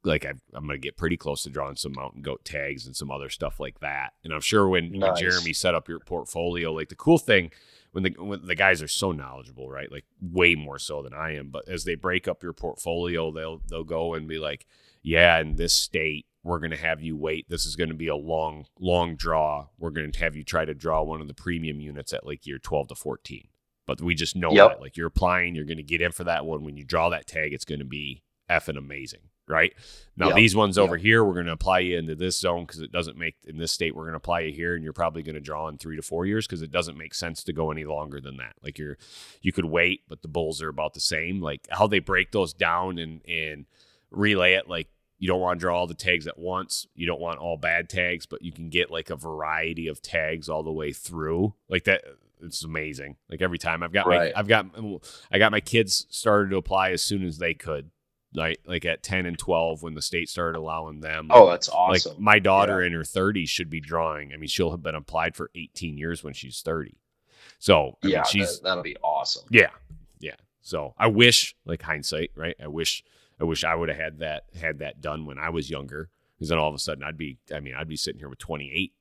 [0.03, 2.95] like I, am going to get pretty close to drawing some mountain goat tags and
[2.95, 4.13] some other stuff like that.
[4.23, 5.01] And I'm sure when, nice.
[5.01, 7.51] when Jeremy set up your portfolio, like the cool thing
[7.91, 9.91] when the when the guys are so knowledgeable, right?
[9.91, 11.49] Like way more so than I am.
[11.49, 14.65] But as they break up your portfolio, they'll they'll go and be like,
[15.01, 17.49] yeah, in this state, we're going to have you wait.
[17.49, 19.67] This is going to be a long long draw.
[19.77, 22.47] We're going to have you try to draw one of the premium units at like
[22.47, 23.47] year 12 to 14.
[23.85, 24.69] But we just know yep.
[24.69, 26.63] that like you're applying, you're going to get in for that one.
[26.63, 29.73] When you draw that tag, it's going to be effing amazing right?
[30.15, 30.35] Now yep.
[30.35, 31.03] these ones over yep.
[31.03, 33.71] here, we're going to apply you into this zone because it doesn't make in this
[33.71, 33.95] state.
[33.95, 36.01] We're going to apply you here, and you're probably going to draw in three to
[36.01, 38.53] four years because it doesn't make sense to go any longer than that.
[38.63, 38.97] Like you're,
[39.41, 41.41] you could wait, but the bulls are about the same.
[41.41, 43.65] Like how they break those down and and
[44.11, 44.69] relay it.
[44.69, 46.87] Like you don't want to draw all the tags at once.
[46.95, 50.49] You don't want all bad tags, but you can get like a variety of tags
[50.49, 51.53] all the way through.
[51.69, 52.03] Like that
[52.41, 53.17] it's amazing.
[53.29, 54.33] Like every time I've got right.
[54.33, 54.65] my I've got
[55.31, 57.91] I got my kids started to apply as soon as they could
[58.33, 61.27] like like at 10 and 12 when the state started allowing them.
[61.29, 62.13] Oh that's awesome.
[62.13, 62.87] like my daughter yeah.
[62.87, 64.33] in her 30s should be drawing.
[64.33, 66.97] I mean she'll have been applied for 18 years when she's 30
[67.59, 69.45] so I yeah mean, she's that, that'll be awesome.
[69.49, 69.69] Yeah
[70.19, 70.35] yeah.
[70.61, 72.55] So i wish like hindsight right?
[72.61, 73.03] I wish
[73.39, 76.49] i wish i would have had that had that done when i was younger because
[76.49, 78.93] then all of a sudden i'd be i mean i'd be sitting here with 28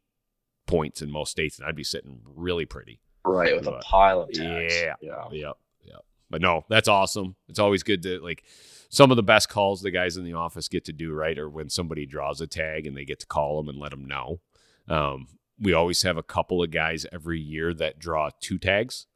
[0.66, 3.00] points in most states and i'd be sitting really pretty.
[3.24, 4.74] Right with but, a pile of tags.
[4.74, 4.94] yeah.
[5.00, 5.24] Yeah.
[5.30, 5.52] Yeah
[5.84, 5.96] yeah
[6.30, 8.44] but no that's awesome it's always good to like
[8.90, 11.48] some of the best calls the guys in the office get to do right Or
[11.48, 14.40] when somebody draws a tag and they get to call them and let them know.
[14.88, 15.28] Um,
[15.58, 19.06] we always have a couple of guys every year that draw two tags.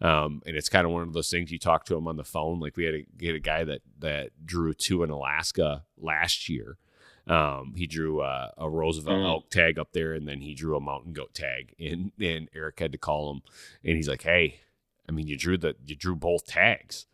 [0.00, 2.24] Um, and it's kind of one of those things you talk to them on the
[2.24, 2.58] phone.
[2.58, 6.78] Like we had a, get a guy that, that drew two in Alaska last year.
[7.26, 9.26] Um, he drew a, a Roosevelt mm.
[9.26, 11.74] elk tag up there, and then he drew a mountain goat tag.
[11.78, 13.42] And and Eric had to call him,
[13.84, 14.60] and he's like, "Hey,
[15.08, 17.06] I mean, you drew the you drew both tags,"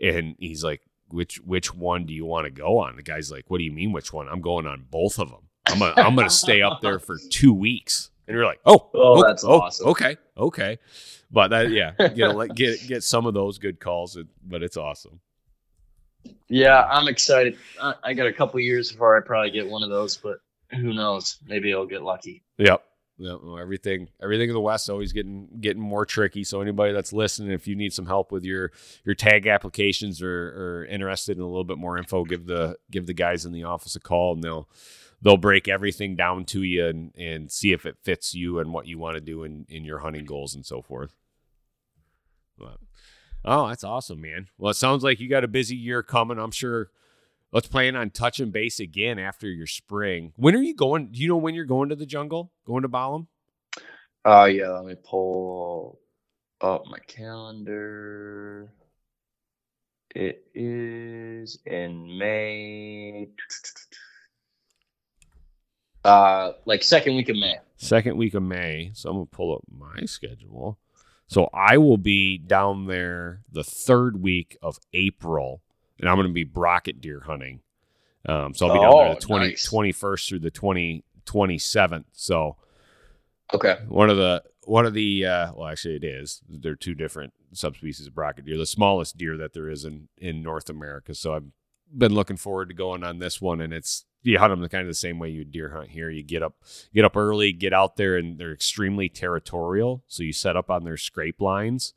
[0.00, 0.82] and he's like,
[1.12, 2.96] which which one do you want to go on?
[2.96, 4.28] The guy's like, what do you mean which one?
[4.28, 5.48] I'm going on both of them.
[5.66, 8.10] I'm gonna I'm gonna stay up there for two weeks.
[8.26, 9.88] And you're like, oh, oh, that's oh, awesome.
[9.88, 10.78] Okay, okay,
[11.32, 15.20] but that yeah, get get get some of those good calls, but it's awesome.
[16.48, 17.56] Yeah, I'm excited.
[17.80, 20.38] I, I got a couple years before I probably get one of those, but
[20.70, 21.38] who knows?
[21.46, 22.44] Maybe I'll get lucky.
[22.58, 22.84] Yep.
[23.20, 26.42] Well, everything everything in the West is always getting getting more tricky.
[26.42, 28.72] So anybody that's listening, if you need some help with your
[29.04, 33.06] your tag applications or, or interested in a little bit more info, give the give
[33.06, 34.68] the guys in the office a call and they'll
[35.22, 38.86] they'll break everything down to you and, and see if it fits you and what
[38.86, 41.14] you want to do in, in your hunting goals and so forth.
[42.58, 42.78] But,
[43.44, 44.48] oh, that's awesome, man.
[44.58, 46.38] Well, it sounds like you got a busy year coming.
[46.38, 46.90] I'm sure
[47.52, 50.32] let's plan on touching base again after your spring.
[50.36, 51.12] When are you going?
[51.12, 52.52] Do you know when you're going to the jungle?
[52.66, 53.26] Going to Balam?
[54.24, 55.98] Oh uh, yeah, let me pull
[56.60, 58.70] up my calendar.
[60.14, 63.28] It is in May.
[66.04, 67.56] Uh, like second week of May.
[67.76, 68.90] Second week of May.
[68.94, 70.78] So I'm gonna pull up my schedule.
[71.28, 75.62] So I will be down there the third week of April
[76.00, 77.60] and I'm going to be brocket deer hunting.
[78.26, 79.68] Um, so I'll be down there the 20, nice.
[79.68, 82.04] 21st through the 20, 27th.
[82.12, 82.56] So
[83.54, 83.78] Okay.
[83.88, 86.42] One of the one of the uh, well, actually, it is.
[86.48, 88.56] They're two different subspecies of brocket deer.
[88.56, 91.14] The smallest deer that there is in in North America.
[91.14, 91.46] So I've
[91.96, 94.82] been looking forward to going on this one, and it's you hunt them the kind
[94.82, 96.10] of the same way you deer hunt here.
[96.10, 96.54] You get up,
[96.94, 100.04] get up early, get out there, and they're extremely territorial.
[100.06, 101.94] So you set up on their scrape lines.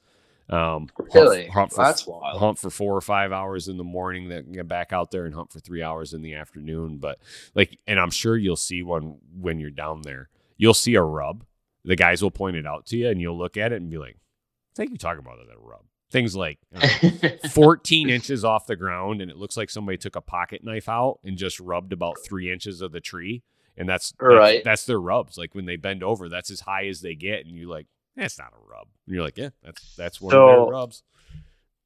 [0.53, 1.47] Um, hunt- Really?
[1.47, 2.39] hunt, for That's wild.
[2.39, 5.33] hunt for four or five hours in the morning, then get back out there and
[5.33, 6.97] hunt for three hours in the afternoon.
[6.97, 7.19] But
[7.55, 10.29] like, and I'm sure you'll see one when you're down there.
[10.57, 11.45] You'll see a rub.
[11.85, 13.97] The guys will point it out to you, and you'll look at it and be
[13.97, 15.81] like, "I think you talk about that rub."
[16.11, 16.87] Things like uh,
[17.49, 21.19] 14 inches off the ground, and it looks like somebody took a pocket knife out
[21.23, 23.41] and just rubbed about three inches of the tree,
[23.75, 24.63] and that's that's, Right.
[24.63, 25.37] that's their rubs.
[25.37, 28.38] Like when they bend over, that's as high as they get, and you're like, "That's
[28.38, 31.03] not a rub." And you're like, "Yeah, that's that's one of their rubs."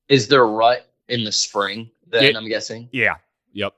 [0.09, 1.89] Is there rut in the spring?
[2.07, 2.37] Then Yeah.
[2.37, 2.89] I'm guessing.
[2.91, 3.15] Yeah.
[3.53, 3.73] Yep.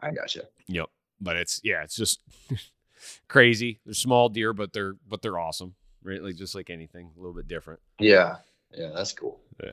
[0.00, 0.44] I gotcha.
[0.68, 0.88] Yep.
[1.20, 2.20] But it's yeah, it's just
[3.28, 3.80] crazy.
[3.84, 5.74] They're small deer, but they're but they're awesome.
[6.02, 6.22] Right?
[6.22, 7.80] Like just like anything, a little bit different.
[7.98, 8.36] Yeah.
[8.72, 9.40] Yeah, that's cool.
[9.62, 9.70] Yeah.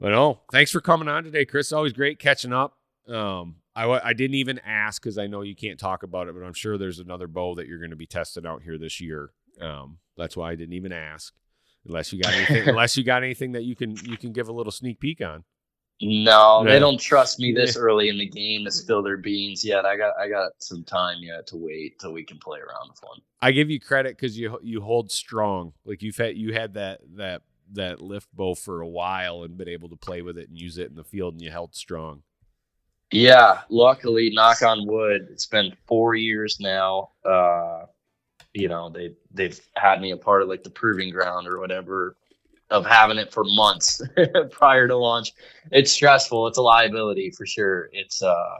[0.00, 1.72] But no, thanks for coming on today, Chris.
[1.72, 2.76] Always great catching up.
[3.08, 6.42] Um, I I didn't even ask because I know you can't talk about it, but
[6.44, 9.30] I'm sure there's another bow that you're going to be testing out here this year.
[9.60, 11.32] Um, that's why I didn't even ask,
[11.86, 14.52] unless you got anything, unless you got anything that you can you can give a
[14.52, 15.44] little sneak peek on.
[16.04, 19.84] No, they don't trust me this early in the game to spill their beans yet.
[19.84, 22.98] I got I got some time yet to wait till we can play around with
[23.02, 23.20] one.
[23.40, 25.74] I give you credit because you you hold strong.
[25.84, 27.42] Like you've had you had that that
[27.74, 30.76] that lift bow for a while and been able to play with it and use
[30.76, 32.22] it in the field, and you held strong.
[33.12, 37.10] Yeah, luckily, knock on wood, it's been four years now.
[37.24, 37.84] Uh,
[38.54, 42.16] you know, they they've had me a part of like the proving ground or whatever
[42.70, 44.00] of having it for months
[44.50, 45.32] prior to launch.
[45.70, 46.46] It's stressful.
[46.46, 47.90] It's a liability for sure.
[47.92, 48.56] It's uh,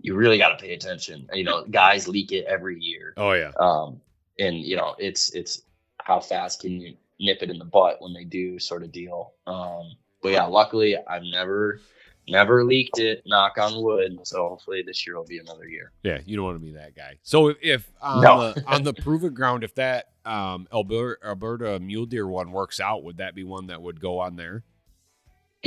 [0.00, 1.28] you really got to pay attention.
[1.32, 3.14] You know, guys leak it every year.
[3.16, 4.00] Oh yeah, um,
[4.38, 5.62] and you know it's it's
[5.98, 9.34] how fast can you nip it in the butt when they do sort of deal
[9.46, 11.80] um, but yeah luckily i've never
[12.28, 16.18] never leaked it knock on wood so hopefully this year will be another year yeah.
[16.24, 17.16] You don't want to be that guy.
[17.22, 18.52] So if, if on No.
[18.52, 23.02] the on the proving ground, if that um Alberta, Alberta mule deer one works out,
[23.04, 24.62] would that be one that would go on there?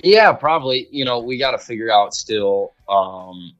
[0.03, 3.53] yeah probably you know we got to figure out still um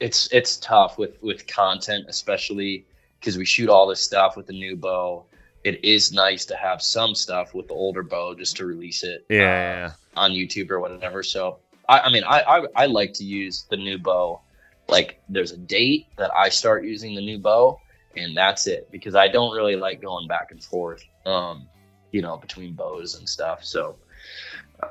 [0.00, 2.86] it's it's tough with with content especially
[3.20, 5.26] because we shoot all this stuff with the new bow
[5.64, 9.26] it is nice to have some stuff with the older bow just to release it
[9.30, 11.22] uh, on YouTube or whatever.
[11.22, 11.58] So
[11.88, 14.40] I, I mean, I, I I like to use the new bow.
[14.88, 17.80] Like there's a date that I start using the new bow,
[18.16, 21.66] and that's it because I don't really like going back and forth, um,
[22.12, 23.64] you know, between bows and stuff.
[23.64, 23.96] So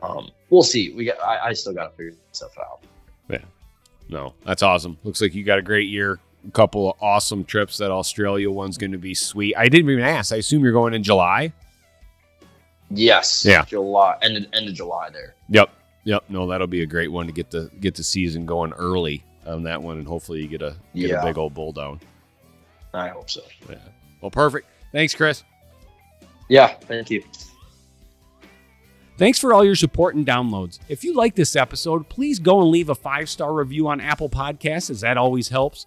[0.01, 0.93] um, we'll see.
[0.93, 2.83] We got I, I still got to figure stuff out.
[3.29, 3.39] Yeah.
[4.09, 4.97] No, that's awesome.
[5.03, 6.19] Looks like you got a great year.
[6.47, 7.77] A couple of awesome trips.
[7.77, 9.55] That Australia one's going to be sweet.
[9.57, 10.31] I didn't even ask.
[10.31, 11.51] I assume you're going in July.
[12.89, 13.43] Yes.
[13.45, 13.65] Yeah.
[13.65, 15.35] July end of, end of July there.
[15.49, 15.69] Yep.
[16.07, 16.23] Yep.
[16.29, 19.63] No, that'll be a great one to get the get the season going early on
[19.63, 21.21] that one, and hopefully you get a get Yeah.
[21.21, 21.99] a big old bull down.
[22.93, 23.41] I hope so.
[23.69, 23.75] Yeah.
[24.21, 24.67] Well, perfect.
[24.93, 25.43] Thanks, Chris.
[26.47, 26.67] Yeah.
[26.67, 27.23] Thank you.
[29.17, 30.79] Thanks for all your support and downloads.
[30.87, 34.29] If you like this episode, please go and leave a five star review on Apple
[34.29, 35.85] Podcasts, as that always helps.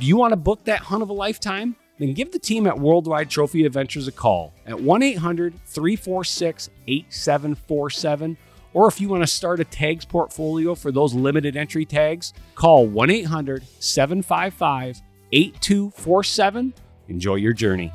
[0.00, 1.76] Do you want to book that hunt of a lifetime?
[2.00, 8.36] Then give the team at Worldwide Trophy Adventures a call at 1 800 346 8747.
[8.74, 12.86] Or if you want to start a tags portfolio for those limited entry tags, call
[12.86, 15.02] 1 800 755
[15.32, 16.74] 8247.
[17.08, 17.92] Enjoy your journey.